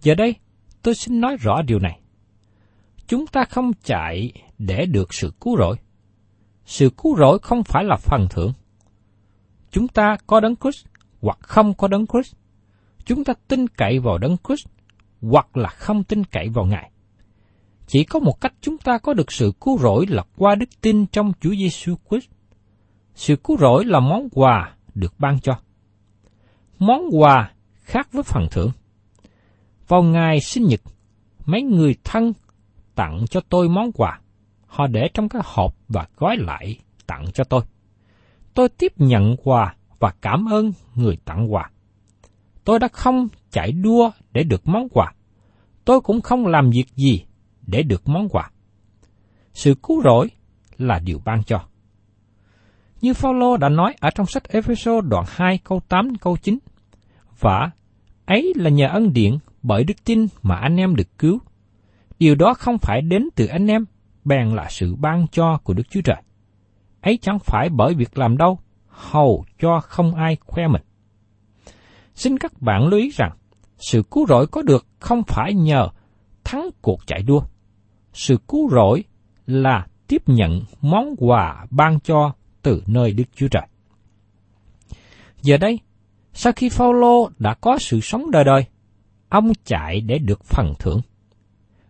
Giờ 0.00 0.14
đây, 0.14 0.34
tôi 0.82 0.94
xin 0.94 1.20
nói 1.20 1.36
rõ 1.40 1.62
điều 1.62 1.78
này. 1.78 2.00
Chúng 3.06 3.26
ta 3.26 3.44
không 3.44 3.72
chạy 3.84 4.32
để 4.58 4.86
được 4.86 5.14
sự 5.14 5.32
cứu 5.40 5.56
rỗi. 5.58 5.76
Sự 6.66 6.90
cứu 6.90 7.16
rỗi 7.16 7.38
không 7.38 7.62
phải 7.64 7.84
là 7.84 7.96
phần 7.96 8.26
thưởng. 8.30 8.52
Chúng 9.70 9.88
ta 9.88 10.16
có 10.26 10.40
đấng 10.40 10.56
Christ 10.56 10.86
hoặc 11.20 11.38
không 11.42 11.74
có 11.74 11.88
đấng 11.88 12.06
Christ. 12.06 12.34
Chúng 13.04 13.24
ta 13.24 13.32
tin 13.48 13.68
cậy 13.68 13.98
vào 13.98 14.18
đấng 14.18 14.36
Christ 14.48 14.66
hoặc 15.20 15.56
là 15.56 15.68
không 15.68 16.04
tin 16.04 16.24
cậy 16.24 16.48
vào 16.48 16.66
Ngài. 16.66 16.91
Chỉ 17.86 18.04
có 18.04 18.18
một 18.18 18.40
cách 18.40 18.54
chúng 18.60 18.78
ta 18.78 18.98
có 18.98 19.14
được 19.14 19.32
sự 19.32 19.52
cứu 19.60 19.78
rỗi 19.78 20.06
là 20.08 20.22
qua 20.36 20.54
đức 20.54 20.68
tin 20.80 21.06
trong 21.06 21.32
Chúa 21.40 21.54
Giêsu 21.54 21.94
Christ. 22.10 22.30
Sự 23.14 23.36
cứu 23.36 23.56
rỗi 23.58 23.84
là 23.84 24.00
món 24.00 24.28
quà 24.32 24.74
được 24.94 25.14
ban 25.18 25.40
cho. 25.40 25.52
Món 26.78 27.02
quà 27.12 27.52
khác 27.82 28.08
với 28.12 28.22
phần 28.22 28.46
thưởng. 28.50 28.70
Vào 29.88 30.02
ngày 30.02 30.40
sinh 30.40 30.66
nhật, 30.66 30.80
mấy 31.46 31.62
người 31.62 31.94
thân 32.04 32.32
tặng 32.94 33.24
cho 33.30 33.40
tôi 33.48 33.68
món 33.68 33.92
quà. 33.92 34.20
Họ 34.66 34.86
để 34.86 35.08
trong 35.14 35.28
cái 35.28 35.42
hộp 35.44 35.74
và 35.88 36.06
gói 36.16 36.36
lại 36.36 36.78
tặng 37.06 37.24
cho 37.34 37.44
tôi. 37.44 37.62
Tôi 38.54 38.68
tiếp 38.68 38.92
nhận 38.96 39.36
quà 39.44 39.74
và 39.98 40.12
cảm 40.20 40.44
ơn 40.52 40.72
người 40.94 41.16
tặng 41.24 41.52
quà. 41.52 41.70
Tôi 42.64 42.78
đã 42.78 42.88
không 42.88 43.28
chạy 43.50 43.72
đua 43.72 44.10
để 44.32 44.44
được 44.44 44.68
món 44.68 44.88
quà. 44.88 45.12
Tôi 45.84 46.00
cũng 46.00 46.20
không 46.20 46.46
làm 46.46 46.70
việc 46.70 46.86
gì 46.96 47.24
để 47.66 47.82
được 47.82 48.08
món 48.08 48.28
quà. 48.28 48.50
Sự 49.54 49.74
cứu 49.82 50.02
rỗi 50.02 50.30
là 50.78 50.98
điều 50.98 51.20
ban 51.24 51.42
cho. 51.44 51.60
Như 53.00 53.14
Phaolô 53.14 53.56
đã 53.56 53.68
nói 53.68 53.94
ở 54.00 54.10
trong 54.10 54.26
sách 54.26 54.48
Ephesos 54.48 55.04
đoạn 55.04 55.24
2 55.28 55.58
câu 55.64 55.80
8 55.88 56.14
câu 56.14 56.36
9. 56.36 56.58
Và 57.40 57.70
ấy 58.26 58.52
là 58.56 58.70
nhờ 58.70 58.88
ân 58.88 59.12
điển 59.12 59.38
bởi 59.62 59.84
đức 59.84 60.04
tin 60.04 60.26
mà 60.42 60.56
anh 60.56 60.76
em 60.76 60.96
được 60.96 61.18
cứu. 61.18 61.38
Điều 62.18 62.34
đó 62.34 62.54
không 62.54 62.78
phải 62.78 63.02
đến 63.02 63.28
từ 63.34 63.46
anh 63.46 63.66
em, 63.66 63.84
bèn 64.24 64.48
là 64.48 64.66
sự 64.70 64.94
ban 64.94 65.26
cho 65.32 65.58
của 65.64 65.74
Đức 65.74 65.90
Chúa 65.90 66.00
Trời. 66.00 66.22
Ấy 67.00 67.18
chẳng 67.22 67.38
phải 67.38 67.68
bởi 67.68 67.94
việc 67.94 68.18
làm 68.18 68.36
đâu, 68.36 68.58
hầu 68.88 69.44
cho 69.60 69.80
không 69.80 70.14
ai 70.14 70.36
khoe 70.46 70.68
mình. 70.68 70.82
Xin 72.14 72.38
các 72.38 72.62
bạn 72.62 72.86
lưu 72.86 73.00
ý 73.00 73.10
rằng, 73.10 73.32
sự 73.78 74.02
cứu 74.10 74.26
rỗi 74.26 74.46
có 74.46 74.62
được 74.62 74.86
không 74.98 75.22
phải 75.22 75.54
nhờ 75.54 75.88
thắng 76.52 76.70
cuộc 76.82 77.06
chạy 77.06 77.22
đua. 77.22 77.42
Sự 78.12 78.36
cứu 78.48 78.70
rỗi 78.70 79.04
là 79.46 79.86
tiếp 80.08 80.22
nhận 80.26 80.60
món 80.80 81.14
quà 81.18 81.66
ban 81.70 82.00
cho 82.00 82.32
từ 82.62 82.82
nơi 82.86 83.12
Đức 83.12 83.24
Chúa 83.34 83.48
Trời. 83.48 83.66
Giờ 85.42 85.56
đây, 85.56 85.78
sau 86.32 86.52
khi 86.56 86.68
Phaolô 86.68 87.30
đã 87.38 87.54
có 87.54 87.78
sự 87.78 88.00
sống 88.00 88.30
đời 88.30 88.44
đời, 88.44 88.64
ông 89.28 89.52
chạy 89.64 90.00
để 90.00 90.18
được 90.18 90.44
phần 90.44 90.72
thưởng. 90.78 91.00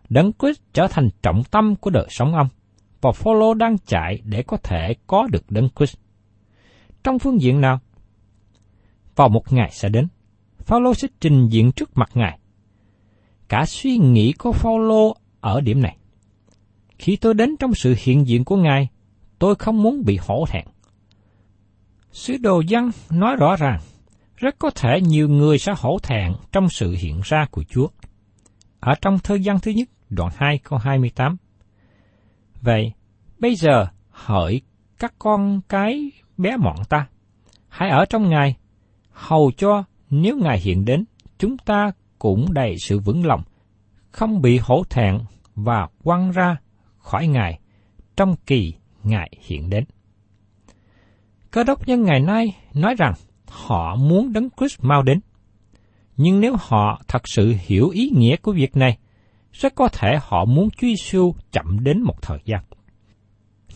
Đấng 0.09 0.31
Christ 0.39 0.59
trở 0.73 0.87
thành 0.87 1.09
trọng 1.21 1.43
tâm 1.51 1.75
của 1.75 1.89
đời 1.89 2.07
sống 2.09 2.35
ông, 2.35 2.47
và 3.01 3.11
Phaolô 3.11 3.53
đang 3.53 3.77
chạy 3.77 4.21
để 4.23 4.43
có 4.43 4.57
thể 4.57 4.95
có 5.07 5.27
được 5.31 5.51
Đấng 5.51 5.69
Christ. 5.75 5.97
Trong 7.03 7.19
phương 7.19 7.41
diện 7.41 7.61
nào? 7.61 7.79
Vào 9.15 9.29
một 9.29 9.53
ngày 9.53 9.69
sẽ 9.71 9.89
đến, 9.89 10.07
Phaolô 10.59 10.93
sẽ 10.93 11.07
trình 11.19 11.47
diện 11.47 11.71
trước 11.71 11.97
mặt 11.97 12.09
Ngài. 12.13 12.39
Cả 13.53 13.65
suy 13.65 13.97
nghĩ 13.97 14.33
của 14.33 14.51
Phaolô 14.51 15.15
ở 15.41 15.61
điểm 15.61 15.81
này. 15.81 15.97
Khi 16.99 17.15
tôi 17.15 17.33
đến 17.33 17.55
trong 17.59 17.75
sự 17.75 17.95
hiện 17.97 18.27
diện 18.27 18.45
của 18.45 18.57
Ngài, 18.57 18.87
tôi 19.39 19.55
không 19.55 19.83
muốn 19.83 20.05
bị 20.05 20.19
hổ 20.21 20.45
thẹn. 20.49 20.65
Sứ 22.11 22.37
đồ 22.37 22.61
dân 22.67 22.91
nói 23.09 23.35
rõ 23.35 23.55
ràng, 23.55 23.79
rất 24.35 24.55
có 24.59 24.69
thể 24.69 25.01
nhiều 25.01 25.29
người 25.29 25.59
sẽ 25.59 25.73
hổ 25.77 25.99
thẹn 26.03 26.33
trong 26.51 26.69
sự 26.69 26.95
hiện 26.99 27.21
ra 27.23 27.45
của 27.51 27.63
Chúa. 27.63 27.87
Ở 28.79 28.95
trong 29.01 29.19
thơ 29.19 29.35
dân 29.35 29.59
thứ 29.59 29.71
nhất, 29.71 29.89
đoạn 30.09 30.31
2 30.35 30.57
câu 30.57 30.79
28. 30.79 31.37
Vậy, 32.61 32.91
bây 33.39 33.55
giờ 33.55 33.87
hỡi 34.09 34.61
các 34.99 35.13
con 35.19 35.61
cái 35.69 36.11
bé 36.37 36.57
mọn 36.57 36.77
ta, 36.89 37.07
hãy 37.69 37.89
ở 37.89 38.05
trong 38.05 38.29
Ngài, 38.29 38.55
hầu 39.11 39.51
cho 39.57 39.83
nếu 40.09 40.37
Ngài 40.37 40.59
hiện 40.59 40.85
đến, 40.85 41.05
chúng 41.37 41.57
ta 41.57 41.91
cũng 42.23 42.53
đầy 42.53 42.75
sự 42.79 42.99
vững 42.99 43.25
lòng, 43.25 43.43
không 44.11 44.41
bị 44.41 44.57
hổ 44.61 44.83
thẹn 44.89 45.19
và 45.55 45.87
quăng 46.03 46.31
ra 46.31 46.57
khỏi 46.97 47.27
Ngài 47.27 47.59
trong 48.17 48.35
kỳ 48.45 48.73
Ngài 49.03 49.31
hiện 49.41 49.69
đến. 49.69 49.83
Cơ 51.51 51.63
đốc 51.63 51.87
nhân 51.87 52.03
ngày 52.03 52.19
nay 52.19 52.57
nói 52.73 52.95
rằng 52.97 53.13
họ 53.47 53.95
muốn 53.95 54.33
đấng 54.33 54.49
Christ 54.57 54.79
mau 54.81 55.03
đến. 55.03 55.19
Nhưng 56.17 56.39
nếu 56.39 56.55
họ 56.59 57.01
thật 57.07 57.27
sự 57.27 57.53
hiểu 57.59 57.89
ý 57.89 58.09
nghĩa 58.15 58.35
của 58.35 58.51
việc 58.51 58.77
này, 58.77 58.97
rất 59.51 59.75
có 59.75 59.87
thể 59.87 60.17
họ 60.21 60.45
muốn 60.45 60.69
Chúa 60.69 60.87
Giêsu 60.87 61.35
chậm 61.51 61.83
đến 61.83 62.01
một 62.01 62.21
thời 62.21 62.39
gian. 62.45 62.63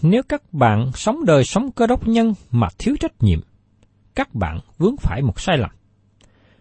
Nếu 0.01 0.21
các 0.29 0.53
bạn 0.53 0.91
sống 0.93 1.25
đời 1.25 1.43
sống 1.43 1.71
cơ 1.71 1.87
đốc 1.87 2.07
nhân 2.07 2.33
mà 2.51 2.67
thiếu 2.79 2.95
trách 2.99 3.23
nhiệm, 3.23 3.39
các 4.15 4.33
bạn 4.33 4.59
vướng 4.77 4.95
phải 4.97 5.21
một 5.21 5.39
sai 5.39 5.57
lầm. 5.57 5.71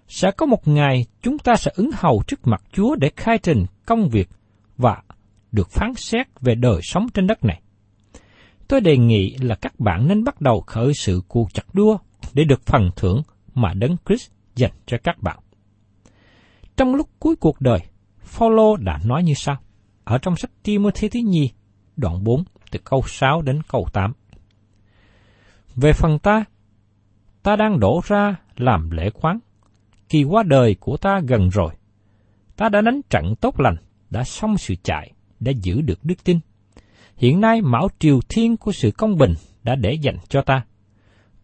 Sẽ 0.08 0.30
có 0.30 0.46
một 0.46 0.68
ngày 0.68 1.06
chúng 1.22 1.38
ta 1.38 1.56
sẽ 1.56 1.70
ứng 1.74 1.90
hầu 1.94 2.22
trước 2.26 2.46
mặt 2.46 2.62
Chúa 2.72 2.96
để 2.96 3.10
khai 3.16 3.38
trình 3.38 3.66
công 3.86 4.08
việc 4.08 4.28
và 4.76 5.02
được 5.52 5.70
phán 5.70 5.94
xét 5.96 6.26
về 6.40 6.54
đời 6.54 6.80
sống 6.82 7.06
trên 7.14 7.26
đất 7.26 7.44
này. 7.44 7.62
Tôi 8.68 8.80
đề 8.80 8.96
nghị 8.96 9.36
là 9.40 9.54
các 9.54 9.80
bạn 9.80 10.08
nên 10.08 10.24
bắt 10.24 10.40
đầu 10.40 10.60
khởi 10.60 10.92
sự 10.94 11.22
cuộc 11.28 11.54
chặt 11.54 11.64
đua 11.72 11.98
để 12.34 12.44
được 12.44 12.66
phần 12.66 12.90
thưởng 12.96 13.22
mà 13.54 13.74
Đấng 13.74 13.96
Christ 14.06 14.30
dành 14.54 14.72
cho 14.86 14.96
các 15.04 15.22
bạn. 15.22 15.38
Trong 16.76 16.94
lúc 16.94 17.08
cuối 17.18 17.36
cuộc 17.36 17.60
đời, 17.60 17.78
Phaolô 18.20 18.76
đã 18.76 18.98
nói 19.04 19.22
như 19.22 19.34
sau, 19.34 19.56
ở 20.04 20.18
trong 20.18 20.36
sách 20.36 20.50
Timothy 20.62 21.08
thứ 21.08 21.20
nhì, 21.24 21.50
đoạn 21.96 22.24
4, 22.24 22.44
từ 22.70 22.78
câu 22.84 23.02
6 23.06 23.42
đến 23.42 23.60
câu 23.68 23.86
8. 23.92 24.12
Về 25.76 25.92
phần 25.92 26.18
ta, 26.18 26.44
ta 27.42 27.56
đang 27.56 27.80
đổ 27.80 28.00
ra 28.06 28.36
làm 28.56 28.90
lễ 28.90 29.10
khoáng. 29.14 29.38
Kỳ 30.08 30.24
qua 30.24 30.42
đời 30.42 30.76
của 30.80 30.96
ta 30.96 31.20
gần 31.26 31.48
rồi. 31.48 31.74
Ta 32.56 32.68
đã 32.68 32.80
đánh 32.80 33.00
trận 33.10 33.34
tốt 33.40 33.60
lành, 33.60 33.76
đã 34.10 34.24
xong 34.24 34.58
sự 34.58 34.74
chạy, 34.82 35.12
đã 35.40 35.52
giữ 35.62 35.80
được 35.80 36.04
đức 36.04 36.24
tin. 36.24 36.40
Hiện 37.16 37.40
nay 37.40 37.62
mão 37.62 37.88
triều 37.98 38.20
thiên 38.28 38.56
của 38.56 38.72
sự 38.72 38.90
công 38.90 39.16
bình 39.16 39.34
đã 39.62 39.74
để 39.74 39.92
dành 39.92 40.16
cho 40.28 40.42
ta. 40.42 40.64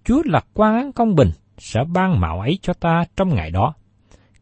Chúa 0.04 0.22
là 0.24 0.40
quan 0.54 0.74
án 0.74 0.92
công 0.92 1.14
bình 1.14 1.30
sẽ 1.58 1.80
ban 1.84 2.20
mạo 2.20 2.40
ấy 2.40 2.58
cho 2.62 2.72
ta 2.72 3.04
trong 3.16 3.34
ngày 3.34 3.50
đó. 3.50 3.74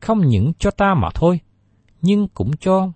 Không 0.00 0.26
những 0.26 0.52
cho 0.58 0.70
ta 0.70 0.94
mà 0.94 1.08
thôi, 1.14 1.40
nhưng 2.02 2.28
cũng 2.28 2.56
cho 2.56 2.92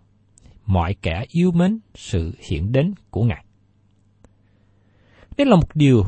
mọi 0.66 0.94
kẻ 0.94 1.24
yêu 1.28 1.52
mến 1.52 1.80
sự 1.94 2.32
hiện 2.38 2.72
đến 2.72 2.94
của 3.10 3.24
Ngài. 3.24 3.44
Đây 5.36 5.46
là 5.46 5.56
một 5.56 5.68
điều 5.76 6.04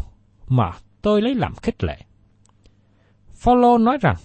mà 0.48 0.70
tôi 1.02 1.22
lấy 1.22 1.35
làm 1.35 1.55
khích 1.55 1.85
lệ. 1.85 1.98
Phaolô 3.35 3.79
nói 3.79 3.98
rằng, 4.00 4.16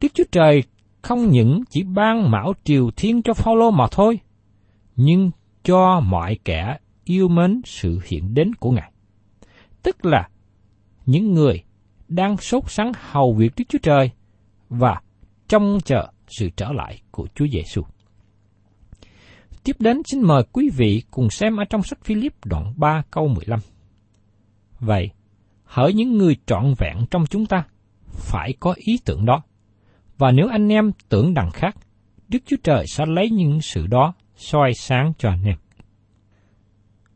Đức 0.00 0.08
Chúa 0.14 0.24
Trời 0.32 0.62
không 1.02 1.30
những 1.30 1.60
chỉ 1.70 1.82
ban 1.82 2.30
mão 2.30 2.52
triều 2.64 2.90
thiên 2.96 3.22
cho 3.22 3.34
Phaolô 3.34 3.70
mà 3.70 3.86
thôi, 3.90 4.20
nhưng 4.96 5.30
cho 5.64 6.00
mọi 6.00 6.38
kẻ 6.44 6.78
yêu 7.04 7.28
mến 7.28 7.60
sự 7.64 8.00
hiện 8.06 8.34
đến 8.34 8.54
của 8.54 8.70
Ngài. 8.70 8.92
Tức 9.82 10.04
là 10.04 10.28
những 11.06 11.34
người 11.34 11.62
đang 12.08 12.36
sốt 12.36 12.70
sắng 12.70 12.92
hầu 13.10 13.32
việc 13.32 13.52
Đức 13.56 13.64
Chúa 13.68 13.78
Trời 13.82 14.10
và 14.68 15.00
trông 15.48 15.78
chờ 15.84 16.08
sự 16.28 16.48
trở 16.56 16.72
lại 16.72 17.02
của 17.10 17.26
Chúa 17.34 17.46
Giêsu. 17.52 17.82
Tiếp 19.64 19.76
đến 19.78 20.02
xin 20.04 20.22
mời 20.22 20.42
quý 20.52 20.70
vị 20.76 21.02
cùng 21.10 21.30
xem 21.30 21.56
ở 21.56 21.64
trong 21.70 21.82
sách 21.82 22.04
Philip 22.04 22.34
đoạn 22.44 22.74
3 22.76 23.02
câu 23.10 23.28
15. 23.28 23.60
Vậy, 24.80 25.10
hỡi 25.64 25.92
những 25.92 26.18
người 26.18 26.36
trọn 26.46 26.74
vẹn 26.78 27.06
trong 27.10 27.26
chúng 27.26 27.46
ta, 27.46 27.64
phải 28.06 28.54
có 28.60 28.74
ý 28.76 28.98
tưởng 29.04 29.24
đó. 29.24 29.42
Và 30.24 30.32
nếu 30.32 30.48
anh 30.48 30.68
em 30.68 30.90
tưởng 31.08 31.34
đằng 31.34 31.50
khác, 31.50 31.76
Đức 32.28 32.38
Chúa 32.46 32.56
Trời 32.62 32.86
sẽ 32.86 33.04
lấy 33.06 33.30
những 33.30 33.60
sự 33.60 33.86
đó 33.86 34.14
soi 34.36 34.74
sáng 34.74 35.12
cho 35.18 35.28
anh 35.30 35.44
em. 35.44 35.56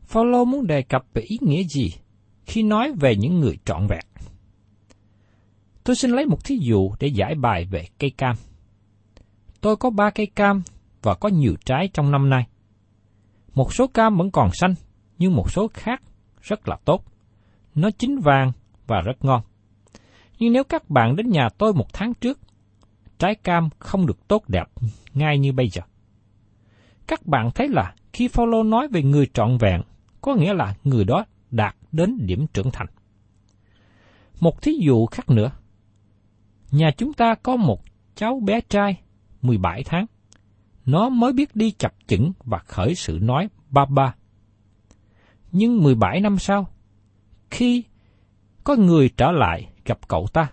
Phaolô 0.03 0.45
muốn 0.45 0.67
đề 0.67 0.81
cập 0.81 1.05
về 1.13 1.21
ý 1.21 1.37
nghĩa 1.41 1.63
gì 1.63 1.93
khi 2.45 2.63
nói 2.63 2.91
về 2.99 3.15
những 3.15 3.39
người 3.39 3.57
trọn 3.65 3.87
vẹn? 3.87 4.05
Tôi 5.83 5.95
xin 5.95 6.11
lấy 6.11 6.25
một 6.25 6.45
thí 6.45 6.57
dụ 6.61 6.91
để 6.99 7.07
giải 7.07 7.35
bài 7.35 7.65
về 7.65 7.85
cây 7.99 8.09
cam. 8.09 8.35
Tôi 9.61 9.75
có 9.75 9.89
ba 9.89 10.09
cây 10.09 10.27
cam 10.35 10.63
và 11.01 11.15
có 11.15 11.29
nhiều 11.29 11.53
trái 11.65 11.89
trong 11.93 12.11
năm 12.11 12.29
nay. 12.29 12.47
Một 13.53 13.73
số 13.73 13.87
cam 13.87 14.17
vẫn 14.17 14.31
còn 14.31 14.49
xanh, 14.53 14.73
nhưng 15.17 15.35
một 15.35 15.51
số 15.51 15.67
khác 15.73 16.01
rất 16.41 16.67
là 16.67 16.77
tốt. 16.85 17.03
Nó 17.75 17.89
chín 17.91 18.19
vàng 18.19 18.51
và 18.87 19.01
rất 19.01 19.25
ngon. 19.25 19.41
Nhưng 20.39 20.53
nếu 20.53 20.63
các 20.63 20.89
bạn 20.89 21.15
đến 21.15 21.29
nhà 21.29 21.49
tôi 21.57 21.73
một 21.73 21.93
tháng 21.93 22.13
trước, 22.13 22.39
trái 23.19 23.35
cam 23.35 23.69
không 23.79 24.05
được 24.05 24.27
tốt 24.27 24.49
đẹp 24.49 24.67
ngay 25.13 25.39
như 25.39 25.51
bây 25.51 25.69
giờ. 25.69 25.81
Các 27.07 27.25
bạn 27.25 27.51
thấy 27.51 27.67
là 27.69 27.93
khi 28.13 28.27
Phaolô 28.27 28.63
nói 28.63 28.87
về 28.87 29.03
người 29.03 29.27
trọn 29.33 29.57
vẹn, 29.57 29.81
có 30.21 30.35
nghĩa 30.35 30.53
là 30.53 30.75
người 30.83 31.05
đó 31.05 31.25
đạt 31.51 31.75
đến 31.91 32.17
điểm 32.25 32.47
trưởng 32.53 32.71
thành. 32.71 32.87
Một 34.39 34.61
thí 34.61 34.71
dụ 34.81 35.05
khác 35.05 35.29
nữa. 35.29 35.51
Nhà 36.71 36.91
chúng 36.97 37.13
ta 37.13 37.35
có 37.35 37.55
một 37.55 37.83
cháu 38.15 38.39
bé 38.39 38.61
trai 38.61 39.01
17 39.41 39.83
tháng. 39.83 40.05
Nó 40.85 41.09
mới 41.09 41.33
biết 41.33 41.55
đi 41.55 41.71
chập 41.71 41.93
chững 42.07 42.31
và 42.43 42.57
khởi 42.57 42.95
sự 42.95 43.19
nói 43.21 43.49
ba 43.69 43.85
ba. 43.85 44.15
Nhưng 45.51 45.83
17 45.83 46.19
năm 46.19 46.37
sau, 46.37 46.67
khi 47.51 47.83
có 48.63 48.75
người 48.75 49.09
trở 49.17 49.31
lại 49.31 49.69
gặp 49.85 50.07
cậu 50.07 50.27
ta, 50.33 50.51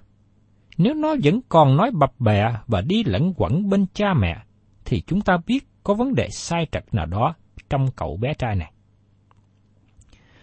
nếu 0.79 0.95
nó 0.95 1.15
vẫn 1.23 1.41
còn 1.49 1.77
nói 1.77 1.91
bập 1.91 2.21
bẹ 2.21 2.53
và 2.67 2.81
đi 2.81 3.05
lẫn 3.05 3.33
quẩn 3.37 3.69
bên 3.69 3.87
cha 3.95 4.15
mẹ, 4.15 4.43
thì 4.85 5.03
chúng 5.07 5.21
ta 5.21 5.39
biết 5.47 5.67
có 5.83 5.95
vấn 5.95 6.15
đề 6.15 6.29
sai 6.31 6.67
trật 6.73 6.95
nào 6.95 7.07
đó 7.07 7.35
trong 7.71 7.87
cậu 7.97 8.17
bé 8.17 8.35
trai 8.35 8.57
này. 8.57 8.73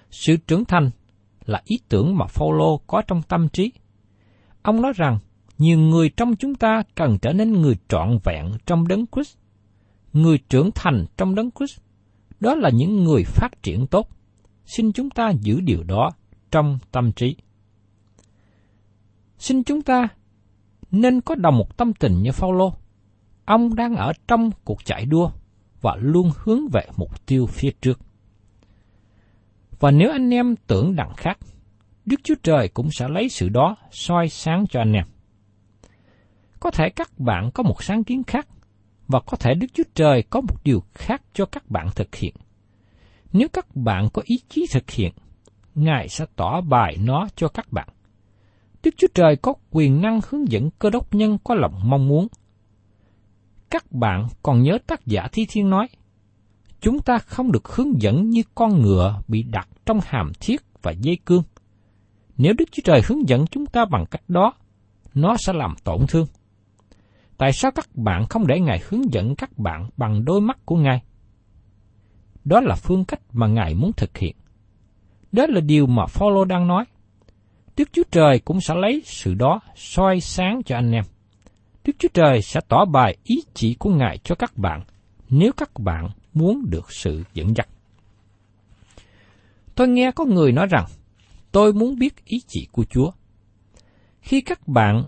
Sự 0.09 0.37
trưởng 0.37 0.65
thành 0.65 0.89
là 1.45 1.61
ý 1.65 1.79
tưởng 1.89 2.17
mà 2.17 2.25
Phaolô 2.25 2.77
có 2.87 3.01
trong 3.07 3.21
tâm 3.21 3.49
trí. 3.49 3.71
Ông 4.61 4.81
nói 4.81 4.93
rằng 4.95 5.19
nhiều 5.57 5.79
người 5.79 6.09
trong 6.09 6.35
chúng 6.35 6.55
ta 6.55 6.83
cần 6.95 7.17
trở 7.21 7.33
nên 7.33 7.61
người 7.61 7.75
trọn 7.87 8.17
vẹn 8.23 8.51
trong 8.65 8.87
đấng 8.87 9.05
Christ, 9.15 9.37
người 10.13 10.37
trưởng 10.49 10.69
thành 10.75 11.05
trong 11.17 11.35
đấng 11.35 11.49
Christ. 11.51 11.79
Đó 12.39 12.55
là 12.55 12.69
những 12.73 13.03
người 13.03 13.23
phát 13.23 13.49
triển 13.63 13.87
tốt. 13.87 14.09
Xin 14.65 14.91
chúng 14.91 15.09
ta 15.09 15.31
giữ 15.41 15.61
điều 15.61 15.83
đó 15.83 16.11
trong 16.51 16.79
tâm 16.91 17.11
trí. 17.11 17.35
Xin 19.37 19.63
chúng 19.63 19.81
ta 19.81 20.07
nên 20.93 21.21
có 21.21 21.35
đồng 21.35 21.57
một 21.57 21.77
tâm 21.77 21.93
tình 21.93 22.23
như 22.23 22.31
Phaolô. 22.31 22.73
Ông 23.45 23.75
đang 23.75 23.95
ở 23.95 24.11
trong 24.27 24.49
cuộc 24.63 24.85
chạy 24.85 25.05
đua 25.05 25.31
và 25.81 25.95
luôn 25.99 26.31
hướng 26.37 26.61
về 26.73 26.81
mục 26.97 27.25
tiêu 27.25 27.45
phía 27.45 27.69
trước. 27.81 27.99
Và 29.79 29.91
nếu 29.91 30.11
anh 30.11 30.33
em 30.33 30.55
tưởng 30.67 30.95
đặng 30.95 31.13
khác, 31.17 31.37
Đức 32.05 32.19
Chúa 32.23 32.35
Trời 32.43 32.67
cũng 32.67 32.91
sẽ 32.91 33.07
lấy 33.09 33.29
sự 33.29 33.49
đó 33.49 33.75
soi 33.91 34.29
sáng 34.29 34.65
cho 34.69 34.81
anh 34.81 34.93
em. 34.93 35.05
Có 36.59 36.71
thể 36.71 36.89
các 36.89 37.19
bạn 37.19 37.51
có 37.53 37.63
một 37.63 37.83
sáng 37.83 38.03
kiến 38.03 38.23
khác, 38.23 38.47
và 39.07 39.19
có 39.19 39.37
thể 39.37 39.53
Đức 39.53 39.67
Chúa 39.73 39.83
Trời 39.93 40.23
có 40.29 40.41
một 40.41 40.55
điều 40.63 40.83
khác 40.93 41.21
cho 41.33 41.45
các 41.45 41.69
bạn 41.69 41.87
thực 41.95 42.15
hiện. 42.15 42.35
Nếu 43.33 43.47
các 43.53 43.75
bạn 43.75 44.09
có 44.13 44.21
ý 44.25 44.35
chí 44.49 44.65
thực 44.71 44.89
hiện, 44.89 45.13
Ngài 45.75 46.07
sẽ 46.07 46.25
tỏ 46.35 46.61
bài 46.61 46.97
nó 46.99 47.27
cho 47.35 47.47
các 47.47 47.71
bạn. 47.71 47.87
Đức 48.83 48.91
Chúa 48.97 49.07
Trời 49.13 49.35
có 49.35 49.53
quyền 49.71 50.01
năng 50.01 50.19
hướng 50.29 50.51
dẫn 50.51 50.69
cơ 50.79 50.89
đốc 50.89 51.13
nhân 51.13 51.37
có 51.43 51.55
lòng 51.55 51.73
mong 51.83 52.07
muốn. 52.07 52.27
Các 53.69 53.91
bạn 53.91 54.27
còn 54.43 54.63
nhớ 54.63 54.77
tác 54.87 55.05
giả 55.05 55.27
Thi 55.31 55.45
Thiên 55.49 55.69
nói, 55.69 55.87
Chúng 56.83 56.99
ta 56.99 57.17
không 57.17 57.51
được 57.51 57.67
hướng 57.67 58.01
dẫn 58.01 58.29
như 58.29 58.41
con 58.55 58.81
ngựa 58.81 59.21
bị 59.27 59.43
đặt 59.43 59.69
trong 59.85 59.99
hàm 60.03 60.31
thiết 60.39 60.61
và 60.81 60.91
dây 60.91 61.17
cương. 61.25 61.43
Nếu 62.37 62.53
Đức 62.57 62.65
Chúa 62.71 62.81
Trời 62.85 63.01
hướng 63.07 63.29
dẫn 63.29 63.45
chúng 63.47 63.65
ta 63.65 63.85
bằng 63.85 64.05
cách 64.11 64.23
đó, 64.27 64.53
nó 65.13 65.35
sẽ 65.37 65.53
làm 65.53 65.75
tổn 65.83 65.99
thương. 66.07 66.27
Tại 67.37 67.53
sao 67.53 67.71
các 67.71 67.95
bạn 67.95 68.25
không 68.29 68.47
để 68.47 68.59
Ngài 68.59 68.81
hướng 68.89 69.13
dẫn 69.13 69.35
các 69.35 69.57
bạn 69.57 69.89
bằng 69.97 70.25
đôi 70.25 70.41
mắt 70.41 70.57
của 70.65 70.75
Ngài? 70.75 71.03
Đó 72.43 72.61
là 72.61 72.75
phương 72.75 73.05
cách 73.05 73.21
mà 73.33 73.47
Ngài 73.47 73.73
muốn 73.73 73.91
thực 73.93 74.17
hiện. 74.17 74.35
Đó 75.31 75.45
là 75.49 75.61
điều 75.61 75.85
mà 75.85 76.05
Phaolô 76.05 76.45
đang 76.45 76.67
nói. 76.67 76.85
Đức 77.77 77.89
Chúa 77.91 78.03
Trời 78.11 78.39
cũng 78.39 78.61
sẽ 78.61 78.75
lấy 78.75 79.01
sự 79.05 79.33
đó 79.33 79.59
soi 79.75 80.19
sáng 80.19 80.61
cho 80.65 80.75
anh 80.75 80.91
em. 80.91 81.03
Đức 81.85 81.93
Chúa 81.99 82.07
Trời 82.13 82.41
sẽ 82.41 82.59
tỏ 82.67 82.85
bài 82.85 83.17
ý 83.23 83.35
chỉ 83.53 83.75
của 83.79 83.89
Ngài 83.89 84.17
cho 84.17 84.35
các 84.35 84.57
bạn 84.57 84.83
nếu 85.29 85.51
các 85.57 85.79
bạn 85.79 86.09
muốn 86.33 86.69
được 86.69 86.91
sự 86.91 87.23
dẫn 87.33 87.55
dắt. 87.55 87.67
Tôi 89.75 89.87
nghe 89.87 90.11
có 90.11 90.25
người 90.25 90.51
nói 90.51 90.67
rằng, 90.67 90.85
tôi 91.51 91.73
muốn 91.73 91.99
biết 91.99 92.25
ý 92.25 92.37
chỉ 92.47 92.67
của 92.71 92.85
Chúa. 92.89 93.11
Khi 94.21 94.41
các 94.41 94.67
bạn 94.67 95.03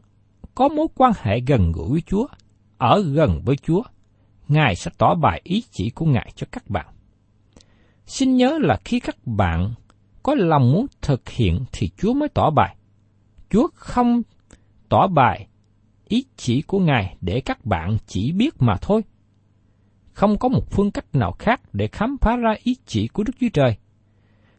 có 0.56 0.68
mối 0.68 0.88
quan 0.96 1.12
hệ 1.22 1.40
gần 1.48 1.72
gũi 1.72 1.90
với 1.90 2.02
Chúa, 2.02 2.28
ở 2.78 3.02
gần 3.02 3.42
với 3.46 3.56
Chúa, 3.58 3.82
Ngài 4.48 4.76
sẽ 4.76 4.92
tỏ 4.98 5.16
bài 5.16 5.42
ý 5.44 5.64
chỉ 5.72 5.90
của 5.90 6.06
Ngài 6.06 6.32
cho 6.36 6.48
các 6.52 6.70
bạn. 6.70 6.86
Xin 8.06 8.36
nhớ 8.36 8.58
là 8.62 8.78
khi 8.86 9.00
các 9.00 9.16
bạn 9.26 9.74
có 10.26 10.36
lòng 10.36 10.72
muốn 10.72 10.86
thực 11.02 11.30
hiện 11.30 11.60
thì 11.72 11.90
Chúa 11.98 12.14
mới 12.14 12.30
tỏ 12.30 12.50
bài. 12.50 12.76
Chúa 13.50 13.68
không 13.74 14.22
tỏ 14.90 15.08
bài 15.08 15.48
ý 16.08 16.26
chỉ 16.38 16.62
của 16.62 16.80
Ngài 16.80 17.18
để 17.22 17.42
các 17.42 17.66
bạn 17.66 17.98
chỉ 18.08 18.32
biết 18.32 18.54
mà 18.60 18.76
thôi. 18.82 19.02
Không 20.14 20.38
có 20.38 20.50
một 20.50 20.72
phương 20.72 20.92
cách 20.92 21.06
nào 21.16 21.32
khác 21.40 21.62
để 21.74 21.88
khám 21.88 22.18
phá 22.22 22.36
ra 22.36 22.56
ý 22.64 22.76
chỉ 22.86 23.08
của 23.08 23.24
Đức 23.24 23.34
Chúa 23.40 23.50
Trời. 23.54 23.78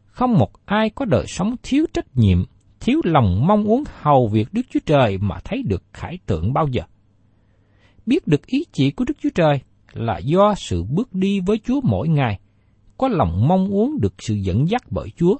Không 0.05 0.33
một 0.33 0.51
ai 0.65 0.89
có 0.89 1.05
đời 1.05 1.25
sống 1.27 1.55
thiếu 1.63 1.85
trách 1.93 2.17
nhiệm, 2.17 2.43
thiếu 2.79 3.01
lòng 3.03 3.47
mong 3.47 3.63
muốn 3.63 3.83
hầu 4.01 4.27
việc 4.27 4.47
Đức 4.51 4.61
Chúa 4.69 4.79
Trời 4.85 5.17
mà 5.17 5.39
thấy 5.43 5.63
được 5.63 5.83
khải 5.93 6.19
tượng 6.25 6.53
bao 6.53 6.67
giờ. 6.67 6.81
Biết 8.05 8.27
được 8.27 8.45
ý 8.45 8.65
chỉ 8.71 8.91
của 8.91 9.05
Đức 9.05 9.17
Chúa 9.21 9.29
Trời 9.35 9.59
là 9.93 10.17
do 10.17 10.53
sự 10.57 10.83
bước 10.83 11.13
đi 11.13 11.39
với 11.39 11.59
Chúa 11.65 11.81
mỗi 11.83 12.07
ngày, 12.07 12.39
có 12.97 13.07
lòng 13.07 13.47
mong 13.47 13.67
muốn 13.69 13.97
được 14.01 14.13
sự 14.19 14.33
dẫn 14.33 14.69
dắt 14.69 14.81
bởi 14.89 15.09
Chúa. 15.15 15.35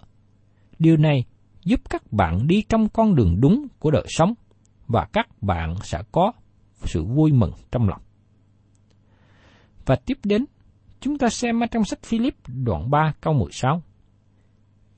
Điều 0.79 0.97
này 0.97 1.25
giúp 1.63 1.81
các 1.89 2.11
bạn 2.11 2.47
đi 2.47 2.63
trong 2.69 2.89
con 2.89 3.15
đường 3.15 3.41
đúng 3.41 3.67
của 3.79 3.91
đời 3.91 4.05
sống 4.07 4.33
và 4.87 5.07
các 5.13 5.41
bạn 5.41 5.75
sẽ 5.83 6.01
có 6.11 6.31
sự 6.83 7.03
vui 7.03 7.31
mừng 7.31 7.51
trong 7.71 7.89
lòng. 7.89 8.01
Và 9.85 9.95
tiếp 9.95 10.17
đến, 10.23 10.45
chúng 10.99 11.17
ta 11.17 11.29
xem 11.29 11.63
ở 11.63 11.67
trong 11.67 11.83
sách 11.83 12.03
Philip 12.03 12.35
đoạn 12.47 12.89
3 12.89 13.13
câu 13.21 13.33
16. 13.33 13.81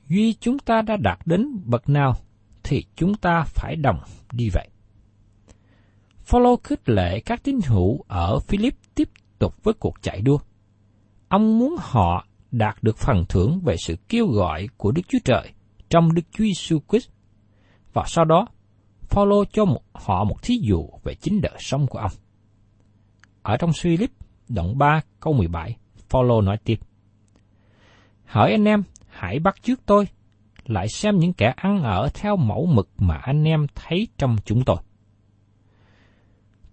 Duy 0.07 0.33
chúng 0.33 0.59
ta 0.59 0.81
đã 0.81 0.97
đạt 0.97 1.19
đến 1.25 1.61
bậc 1.65 1.89
nào 1.89 2.13
thì 2.63 2.83
chúng 2.95 3.15
ta 3.15 3.43
phải 3.45 3.75
đồng 3.75 3.99
đi 4.31 4.49
vậy. 4.53 4.69
Follow 6.27 6.57
khích 6.63 6.89
lệ 6.89 7.19
các 7.19 7.43
tín 7.43 7.59
hữu 7.67 8.01
ở 8.07 8.39
Philip 8.39 8.75
tiếp 8.95 9.09
tục 9.39 9.63
với 9.63 9.73
cuộc 9.73 10.01
chạy 10.01 10.21
đua. 10.21 10.37
Ông 11.27 11.59
muốn 11.59 11.75
họ 11.79 12.25
đạt 12.51 12.83
được 12.83 12.97
phần 12.97 13.25
thưởng 13.29 13.59
về 13.65 13.75
sự 13.85 13.95
kêu 14.09 14.27
gọi 14.27 14.67
của 14.77 14.91
Đức 14.91 15.01
Chúa 15.07 15.19
Trời 15.25 15.51
trong 15.89 16.13
Đức 16.13 16.21
Chúa 16.31 16.43
Giêsu 16.43 16.79
Christ. 16.89 17.09
Và 17.93 18.03
sau 18.07 18.25
đó, 18.25 18.47
Phaolô 19.01 19.45
cho 19.45 19.65
một, 19.65 19.81
họ 19.93 20.23
một 20.23 20.43
thí 20.43 20.57
dụ 20.57 20.89
về 21.03 21.15
chính 21.15 21.41
đời 21.41 21.57
sống 21.59 21.87
của 21.87 21.99
ông. 21.99 22.11
Ở 23.41 23.57
trong 23.57 23.71
Philip 23.81 24.11
đoạn 24.49 24.77
3 24.77 25.01
câu 25.19 25.33
17, 25.33 25.77
Phaolô 26.09 26.41
nói 26.41 26.57
tiếp: 26.63 26.79
Hỏi 28.25 28.51
anh 28.51 28.65
em, 28.65 28.83
hãy 29.07 29.39
bắt 29.39 29.55
trước 29.63 29.79
tôi, 29.85 30.07
lại 30.65 30.87
xem 30.87 31.17
những 31.17 31.33
kẻ 31.33 31.53
ăn 31.55 31.83
ở 31.83 32.09
theo 32.13 32.35
mẫu 32.37 32.65
mực 32.65 32.89
mà 32.97 33.15
anh 33.15 33.43
em 33.43 33.67
thấy 33.75 34.07
trong 34.17 34.35
chúng 34.45 34.65
tôi. 34.65 34.77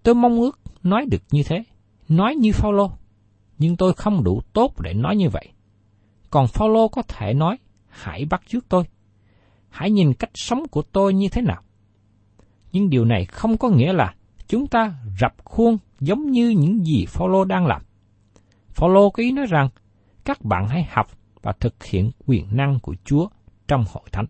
Tôi 0.03 0.15
mong 0.15 0.39
ước 0.39 0.59
nói 0.83 1.05
được 1.11 1.21
như 1.31 1.43
thế, 1.43 1.63
nói 2.09 2.35
như 2.35 2.51
Phaolô, 2.51 2.91
nhưng 3.57 3.77
tôi 3.77 3.93
không 3.93 4.23
đủ 4.23 4.41
tốt 4.53 4.81
để 4.81 4.93
nói 4.93 5.15
như 5.15 5.29
vậy. 5.29 5.47
Còn 6.29 6.47
Phaolô 6.47 6.87
có 6.87 7.01
thể 7.01 7.33
nói, 7.33 7.57
hãy 7.87 8.25
bắt 8.25 8.41
trước 8.47 8.65
tôi. 8.69 8.83
Hãy 9.69 9.91
nhìn 9.91 10.13
cách 10.13 10.31
sống 10.33 10.67
của 10.71 10.81
tôi 10.81 11.13
như 11.13 11.29
thế 11.29 11.41
nào. 11.41 11.61
Nhưng 12.71 12.89
điều 12.89 13.05
này 13.05 13.25
không 13.25 13.57
có 13.57 13.69
nghĩa 13.69 13.93
là 13.93 14.13
chúng 14.47 14.67
ta 14.67 14.93
rập 15.21 15.45
khuôn 15.45 15.77
giống 15.99 16.31
như 16.31 16.49
những 16.49 16.85
gì 16.85 17.05
Phaolô 17.05 17.45
đang 17.45 17.65
làm. 17.65 17.81
Phaolô 18.69 19.09
có 19.09 19.23
ý 19.23 19.31
nói 19.31 19.45
rằng 19.45 19.69
các 20.25 20.41
bạn 20.41 20.67
hãy 20.67 20.87
học 20.89 21.07
và 21.41 21.51
thực 21.59 21.83
hiện 21.83 22.11
quyền 22.25 22.45
năng 22.51 22.79
của 22.79 22.95
Chúa 23.05 23.27
trong 23.67 23.85
hội 23.93 24.03
thánh. 24.11 24.25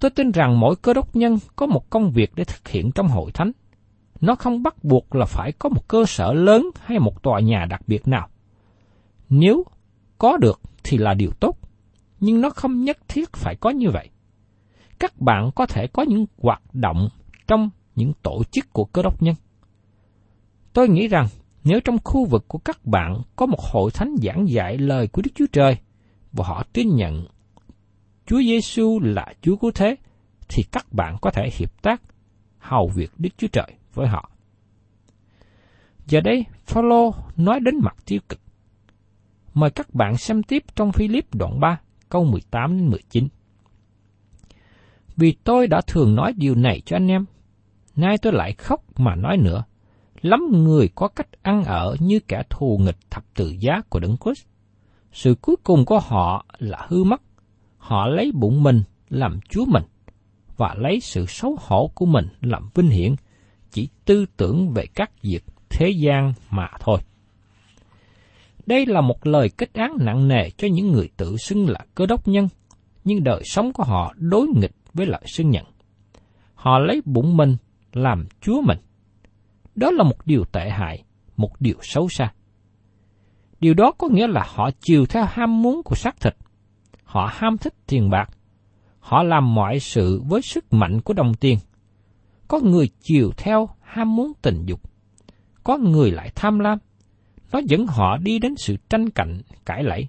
Tôi 0.00 0.10
tin 0.10 0.30
rằng 0.30 0.60
mỗi 0.60 0.76
cơ 0.76 0.94
đốc 0.94 1.16
nhân 1.16 1.38
có 1.56 1.66
một 1.66 1.90
công 1.90 2.10
việc 2.10 2.32
để 2.34 2.44
thực 2.44 2.68
hiện 2.68 2.90
trong 2.92 3.08
hội 3.08 3.30
thánh. 3.32 3.52
Nó 4.20 4.34
không 4.34 4.62
bắt 4.62 4.84
buộc 4.84 5.14
là 5.14 5.24
phải 5.24 5.52
có 5.52 5.68
một 5.68 5.88
cơ 5.88 6.04
sở 6.06 6.32
lớn 6.32 6.70
hay 6.80 6.98
một 6.98 7.22
tòa 7.22 7.40
nhà 7.40 7.66
đặc 7.70 7.80
biệt 7.86 8.08
nào. 8.08 8.28
Nếu 9.28 9.64
có 10.18 10.36
được 10.36 10.60
thì 10.84 10.98
là 10.98 11.14
điều 11.14 11.30
tốt, 11.40 11.57
nhưng 12.20 12.40
nó 12.40 12.50
không 12.50 12.84
nhất 12.84 12.98
thiết 13.08 13.32
phải 13.32 13.56
có 13.60 13.70
như 13.70 13.90
vậy. 13.90 14.08
Các 14.98 15.20
bạn 15.20 15.50
có 15.54 15.66
thể 15.66 15.86
có 15.86 16.02
những 16.02 16.26
hoạt 16.38 16.62
động 16.72 17.08
trong 17.46 17.70
những 17.94 18.12
tổ 18.22 18.42
chức 18.50 18.72
của 18.72 18.84
cơ 18.84 19.02
đốc 19.02 19.22
nhân. 19.22 19.34
Tôi 20.72 20.88
nghĩ 20.88 21.08
rằng 21.08 21.26
nếu 21.64 21.80
trong 21.80 21.98
khu 22.04 22.24
vực 22.24 22.44
của 22.48 22.58
các 22.58 22.86
bạn 22.86 23.22
có 23.36 23.46
một 23.46 23.60
hội 23.60 23.90
thánh 23.94 24.14
giảng 24.22 24.48
dạy 24.48 24.78
lời 24.78 25.08
của 25.08 25.22
Đức 25.22 25.30
Chúa 25.34 25.46
Trời 25.52 25.76
và 26.32 26.44
họ 26.44 26.62
tin 26.72 26.96
nhận 26.96 27.26
Chúa 28.26 28.38
Giêsu 28.38 29.00
là 29.00 29.26
Chúa 29.42 29.56
cứu 29.56 29.70
thế, 29.74 29.96
thì 30.48 30.62
các 30.72 30.92
bạn 30.92 31.16
có 31.20 31.30
thể 31.30 31.50
hiệp 31.52 31.82
tác 31.82 32.02
hầu 32.58 32.88
việc 32.88 33.10
Đức 33.18 33.30
Chúa 33.36 33.46
Trời 33.46 33.72
với 33.94 34.08
họ. 34.08 34.30
Giờ 36.06 36.20
đây, 36.20 36.44
Phaolô 36.66 37.14
nói 37.36 37.60
đến 37.60 37.74
mặt 37.82 37.96
tiêu 38.06 38.20
cực. 38.28 38.40
Mời 39.54 39.70
các 39.70 39.94
bạn 39.94 40.16
xem 40.16 40.42
tiếp 40.42 40.64
trong 40.74 40.92
Philip 40.92 41.34
đoạn 41.34 41.60
3, 41.60 41.80
câu 42.08 42.24
18 42.24 42.78
đến 42.78 42.88
19. 42.88 43.28
Vì 45.16 45.36
tôi 45.44 45.66
đã 45.66 45.80
thường 45.86 46.14
nói 46.14 46.32
điều 46.36 46.54
này 46.54 46.82
cho 46.86 46.96
anh 46.96 47.08
em, 47.08 47.24
nay 47.96 48.18
tôi 48.18 48.32
lại 48.32 48.52
khóc 48.52 49.00
mà 49.00 49.14
nói 49.14 49.36
nữa. 49.36 49.64
Lắm 50.22 50.40
người 50.52 50.88
có 50.94 51.08
cách 51.08 51.28
ăn 51.42 51.64
ở 51.64 51.96
như 52.00 52.20
kẻ 52.28 52.42
thù 52.50 52.78
nghịch 52.78 52.98
thập 53.10 53.24
tự 53.34 53.54
giá 53.60 53.80
của 53.88 54.00
Đấng 54.00 54.16
Christ. 54.24 54.46
Sự 55.12 55.34
cuối 55.34 55.56
cùng 55.62 55.84
của 55.84 55.98
họ 55.98 56.46
là 56.58 56.86
hư 56.88 57.04
mất. 57.04 57.22
Họ 57.78 58.06
lấy 58.06 58.32
bụng 58.34 58.62
mình 58.62 58.82
làm 59.08 59.40
Chúa 59.48 59.64
mình, 59.64 59.82
và 60.56 60.74
lấy 60.78 61.00
sự 61.00 61.26
xấu 61.26 61.56
hổ 61.60 61.90
của 61.94 62.06
mình 62.06 62.26
làm 62.40 62.68
vinh 62.74 62.90
hiển, 62.90 63.14
chỉ 63.70 63.88
tư 64.04 64.26
tưởng 64.36 64.70
về 64.70 64.86
các 64.94 65.22
việc 65.22 65.44
thế 65.70 65.90
gian 65.90 66.32
mà 66.50 66.68
thôi. 66.80 66.98
Đây 68.68 68.86
là 68.86 69.00
một 69.00 69.26
lời 69.26 69.50
kết 69.58 69.74
án 69.74 69.96
nặng 70.00 70.28
nề 70.28 70.50
cho 70.50 70.68
những 70.72 70.92
người 70.92 71.08
tự 71.16 71.36
xưng 71.36 71.68
là 71.68 71.80
cơ 71.94 72.06
đốc 72.06 72.28
nhân, 72.28 72.48
nhưng 73.04 73.24
đời 73.24 73.42
sống 73.44 73.72
của 73.72 73.84
họ 73.84 74.14
đối 74.16 74.46
nghịch 74.48 74.74
với 74.94 75.06
lời 75.06 75.22
xưng 75.26 75.50
nhận. 75.50 75.64
Họ 76.54 76.78
lấy 76.78 77.02
bụng 77.04 77.36
mình 77.36 77.56
làm 77.92 78.26
Chúa 78.40 78.60
mình. 78.60 78.78
Đó 79.74 79.90
là 79.90 80.04
một 80.04 80.26
điều 80.26 80.44
tệ 80.44 80.70
hại, 80.70 81.04
một 81.36 81.60
điều 81.60 81.76
xấu 81.82 82.08
xa. 82.08 82.32
Điều 83.60 83.74
đó 83.74 83.92
có 83.98 84.08
nghĩa 84.08 84.26
là 84.26 84.46
họ 84.54 84.70
chiều 84.80 85.06
theo 85.06 85.24
ham 85.28 85.62
muốn 85.62 85.82
của 85.82 85.94
xác 85.94 86.20
thịt. 86.20 86.36
Họ 87.04 87.30
ham 87.32 87.58
thích 87.58 87.74
tiền 87.86 88.10
bạc. 88.10 88.30
Họ 89.00 89.22
làm 89.22 89.54
mọi 89.54 89.80
sự 89.80 90.22
với 90.28 90.42
sức 90.42 90.72
mạnh 90.72 91.00
của 91.00 91.14
đồng 91.14 91.34
tiền. 91.34 91.58
Có 92.48 92.60
người 92.60 92.88
chiều 93.00 93.30
theo 93.36 93.68
ham 93.82 94.16
muốn 94.16 94.32
tình 94.42 94.66
dục. 94.66 94.80
Có 95.64 95.76
người 95.76 96.10
lại 96.10 96.32
tham 96.34 96.58
lam. 96.58 96.78
Nó 97.52 97.60
dẫn 97.64 97.86
họ 97.86 98.16
đi 98.16 98.38
đến 98.38 98.54
sự 98.56 98.76
tranh 98.90 99.10
cạnh, 99.10 99.40
cãi 99.64 99.84
lẫy. 99.84 100.06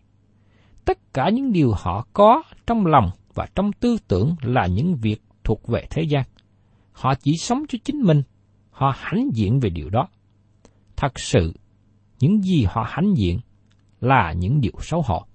Tất 0.85 1.13
cả 1.13 1.29
những 1.29 1.51
điều 1.51 1.71
họ 1.77 2.07
có 2.13 2.43
trong 2.67 2.85
lòng 2.85 3.09
và 3.33 3.47
trong 3.55 3.71
tư 3.71 3.97
tưởng 4.07 4.35
là 4.41 4.67
những 4.67 4.95
việc 4.95 5.21
thuộc 5.43 5.67
về 5.67 5.85
thế 5.89 6.03
gian. 6.03 6.23
Họ 6.91 7.13
chỉ 7.15 7.37
sống 7.37 7.63
cho 7.69 7.77
chính 7.83 8.01
mình, 8.01 8.23
họ 8.71 8.93
hãnh 8.95 9.29
diện 9.33 9.59
về 9.59 9.69
điều 9.69 9.89
đó. 9.89 10.07
Thật 10.95 11.19
sự, 11.19 11.53
những 12.19 12.41
gì 12.41 12.65
họ 12.69 12.85
hãnh 12.89 13.17
diện 13.17 13.39
là 14.01 14.33
những 14.33 14.61
điều 14.61 14.73
xấu 14.79 15.01
hổ. 15.01 15.25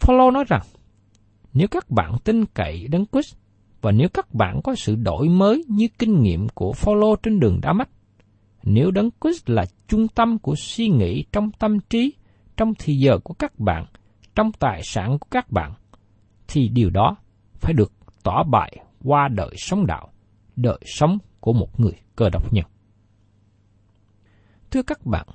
Paulo 0.00 0.30
nói 0.30 0.44
rằng, 0.48 0.62
nếu 1.52 1.68
các 1.68 1.90
bạn 1.90 2.16
tin 2.24 2.46
cậy 2.46 2.88
Đấng 2.88 3.06
Christ 3.12 3.36
và 3.80 3.92
nếu 3.92 4.08
các 4.08 4.34
bạn 4.34 4.60
có 4.64 4.74
sự 4.74 4.94
đổi 4.94 5.28
mới 5.28 5.64
như 5.68 5.88
kinh 5.98 6.22
nghiệm 6.22 6.48
của 6.48 6.72
Paulo 6.84 7.16
trên 7.22 7.40
đường 7.40 7.60
Đa 7.62 7.72
Mách, 7.72 7.88
nếu 8.62 8.90
Đấng 8.90 9.10
Christ 9.20 9.50
là 9.50 9.66
trung 9.88 10.08
tâm 10.08 10.38
của 10.38 10.54
suy 10.58 10.88
nghĩ 10.88 11.24
trong 11.32 11.50
tâm 11.58 11.80
trí, 11.90 12.14
trong 12.56 12.72
thì 12.78 12.94
giờ 12.94 13.18
của 13.24 13.34
các 13.34 13.58
bạn, 13.58 13.86
trong 14.34 14.52
tài 14.52 14.80
sản 14.84 15.18
của 15.18 15.26
các 15.30 15.50
bạn, 15.50 15.72
thì 16.48 16.68
điều 16.68 16.90
đó 16.90 17.16
phải 17.54 17.72
được 17.72 17.92
tỏ 18.22 18.42
bại 18.42 18.76
qua 19.04 19.28
đời 19.28 19.54
sống 19.56 19.86
đạo, 19.86 20.12
đời 20.56 20.80
sống 20.84 21.18
của 21.40 21.52
một 21.52 21.80
người 21.80 21.94
cơ 22.16 22.28
đốc 22.32 22.52
nhân. 22.52 22.64
Thưa 24.70 24.82
các 24.82 25.06
bạn, 25.06 25.26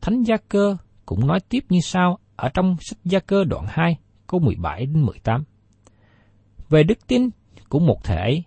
Thánh 0.00 0.22
Gia 0.22 0.36
Cơ 0.36 0.76
cũng 1.06 1.26
nói 1.26 1.40
tiếp 1.48 1.64
như 1.68 1.78
sau 1.82 2.18
ở 2.36 2.48
trong 2.54 2.76
sách 2.80 2.98
Gia 3.04 3.18
Cơ 3.18 3.44
đoạn 3.44 3.64
2, 3.68 3.98
câu 4.26 4.40
17 4.40 4.86
đến 4.86 5.06
18. 5.06 5.44
Về 6.68 6.82
đức 6.82 7.06
tin 7.06 7.28
của 7.68 7.78
một 7.78 8.04
thể 8.04 8.16
ấy, 8.16 8.44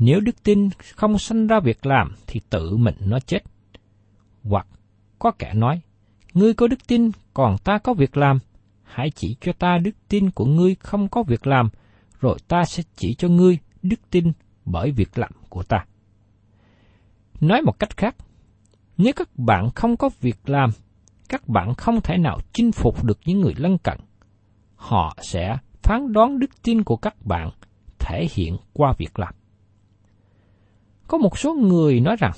nếu 0.00 0.20
đức 0.20 0.42
tin 0.42 0.68
không 0.96 1.18
sanh 1.18 1.46
ra 1.46 1.60
việc 1.60 1.86
làm 1.86 2.14
thì 2.26 2.40
tự 2.50 2.76
mình 2.76 2.94
nó 3.00 3.18
chết. 3.20 3.38
Hoặc 4.42 4.66
có 5.18 5.30
kẻ 5.38 5.54
nói, 5.54 5.80
ngươi 6.34 6.54
có 6.54 6.68
đức 6.68 6.86
tin 6.86 7.10
còn 7.34 7.58
ta 7.64 7.78
có 7.78 7.94
việc 7.94 8.16
làm, 8.16 8.38
hãy 8.82 9.10
chỉ 9.10 9.36
cho 9.40 9.52
ta 9.52 9.78
đức 9.78 9.90
tin 10.08 10.30
của 10.30 10.44
ngươi 10.44 10.74
không 10.74 11.08
có 11.08 11.22
việc 11.22 11.46
làm, 11.46 11.68
rồi 12.20 12.38
ta 12.48 12.64
sẽ 12.64 12.82
chỉ 12.96 13.14
cho 13.14 13.28
ngươi 13.28 13.58
đức 13.82 14.00
tin 14.10 14.32
bởi 14.64 14.90
việc 14.90 15.18
làm 15.18 15.30
của 15.48 15.62
ta. 15.62 15.84
Nói 17.40 17.62
một 17.62 17.78
cách 17.78 17.96
khác, 17.96 18.16
nếu 18.96 19.12
các 19.16 19.28
bạn 19.38 19.70
không 19.74 19.96
có 19.96 20.10
việc 20.20 20.48
làm, 20.48 20.70
các 21.28 21.48
bạn 21.48 21.74
không 21.74 22.00
thể 22.00 22.18
nào 22.18 22.38
chinh 22.52 22.72
phục 22.72 23.04
được 23.04 23.18
những 23.24 23.40
người 23.40 23.54
lân 23.56 23.78
cận. 23.78 23.98
Họ 24.76 25.16
sẽ 25.22 25.56
phán 25.82 26.12
đoán 26.12 26.38
đức 26.38 26.62
tin 26.62 26.84
của 26.84 26.96
các 26.96 27.14
bạn 27.26 27.50
thể 27.98 28.28
hiện 28.34 28.56
qua 28.72 28.94
việc 28.98 29.18
làm. 29.18 29.34
Có 31.10 31.18
một 31.18 31.38
số 31.38 31.54
người 31.54 32.00
nói 32.00 32.16
rằng 32.18 32.32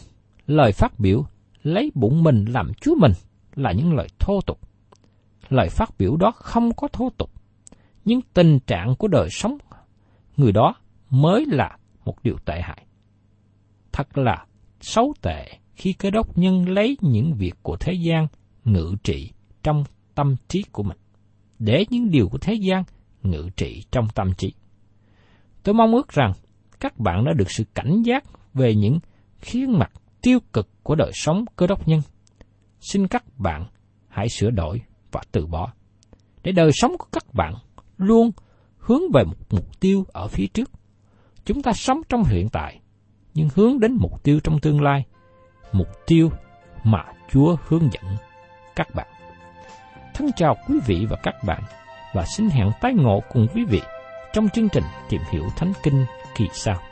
lời 0.46 0.72
phát 0.72 1.00
biểu 1.00 1.24
lấy 1.62 1.92
bụng 1.94 2.22
mình 2.22 2.44
làm 2.44 2.74
chúa 2.80 2.94
mình 2.98 3.12
là 3.54 3.72
những 3.72 3.94
lời 3.94 4.08
thô 4.18 4.40
tục. 4.46 4.58
Lời 5.48 5.68
phát 5.68 5.90
biểu 5.98 6.16
đó 6.16 6.30
không 6.30 6.74
có 6.74 6.88
thô 6.88 7.11
tục, 7.16 7.30
nhưng 8.04 8.20
tình 8.35 8.58
trạng 8.66 8.94
của 8.98 9.08
đời 9.08 9.28
sống 9.30 9.58
người 10.37 10.52
đó 10.52 10.74
mới 11.11 11.46
là 11.46 11.76
một 12.04 12.22
điều 12.22 12.37
tệ 12.44 12.61
hại. 12.61 12.87
Thật 13.92 14.18
là 14.18 14.46
xấu 14.80 15.14
tệ 15.22 15.58
khi 15.74 15.92
cơ 15.92 16.11
đốc 16.11 16.38
nhân 16.38 16.68
lấy 16.68 16.96
những 17.00 17.35
việc 17.35 17.54
của 17.62 17.76
thế 17.76 17.92
gian 17.92 18.26
ngự 18.64 18.94
trị 19.02 19.30
trong 19.62 19.85
tâm 20.14 20.37
trí 20.48 20.64
của 20.72 20.82
mình, 20.82 20.98
để 21.58 21.85
những 21.90 22.11
điều 22.11 22.28
của 22.28 22.38
thế 22.38 22.54
gian 22.54 22.85
ngự 23.22 23.48
trị 23.56 23.85
trong 23.90 24.08
tâm 24.14 24.32
trí. 24.35 24.52
Tôi 25.62 25.74
mong 25.74 25.92
ước 25.94 26.08
rằng 26.08 26.32
các 26.80 26.98
bạn 26.98 27.24
đã 27.24 27.32
được 27.32 27.50
sự 27.50 27.64
cảnh 27.74 28.02
giác 28.02 28.24
về 28.55 28.75
những 28.75 28.99
khía 29.41 29.67
mặt 29.67 29.93
tiêu 30.23 30.38
cực 30.53 30.69
của 30.83 30.95
đời 30.95 31.11
sống 31.15 31.45
cơ 31.57 31.67
đốc 31.67 31.88
nhân. 31.88 32.01
Xin 32.81 33.09
các 33.09 33.25
bạn 33.38 33.67
hãy 34.09 34.29
sửa 34.29 34.51
đổi 34.51 34.81
và 35.12 35.21
từ 35.33 35.47
bỏ, 35.47 35.73
để 36.43 36.53
đời 36.53 36.71
sống 36.73 36.99
của 36.99 37.07
các 37.12 37.35
bạn 37.35 37.55
luôn 37.97 38.31
hướng 38.79 39.03
về 39.15 39.25
một 39.25 39.37
mục 39.51 39.81
tiêu 39.81 40.05
ở 40.12 40.29
phía 40.29 40.47
trước. 40.47 40.71
Chúng 41.45 41.62
ta 41.62 41.73
sống 41.73 42.01
trong 42.09 42.25
hiện 42.25 42.49
tại, 42.49 42.81
nhưng 43.35 43.49
hướng 43.55 43.81
đến 43.81 43.97
mục 44.01 44.23
tiêu 44.23 44.41
trong 44.45 44.61
tương 44.61 44.83
lai, 44.83 45.05
mục 45.73 45.88
tiêu 46.07 46.31
mà 46.85 47.05
Chúa 47.31 47.57
hướng 47.69 47.88
dẫn 47.93 48.17
các 48.77 48.95
bạn. 48.95 49.07
Thân 50.15 50.31
chào 50.37 50.57
quý 50.69 50.79
vị 50.87 51.07
và 51.11 51.17
các 51.23 51.35
bạn, 51.47 51.62
và 52.15 52.25
xin 52.37 52.49
hẹn 52.49 52.71
tái 52.81 52.95
ngộ 52.95 53.21
cùng 53.33 53.47
quý 53.55 53.65
vị 53.65 53.81
trong 54.33 54.49
chương 54.49 54.69
trình 54.69 54.85
Tìm 55.09 55.21
hiểu 55.31 55.45
Thánh 55.57 55.73
Kinh 55.83 56.05
kỳ 56.37 56.45
sau. 56.53 56.91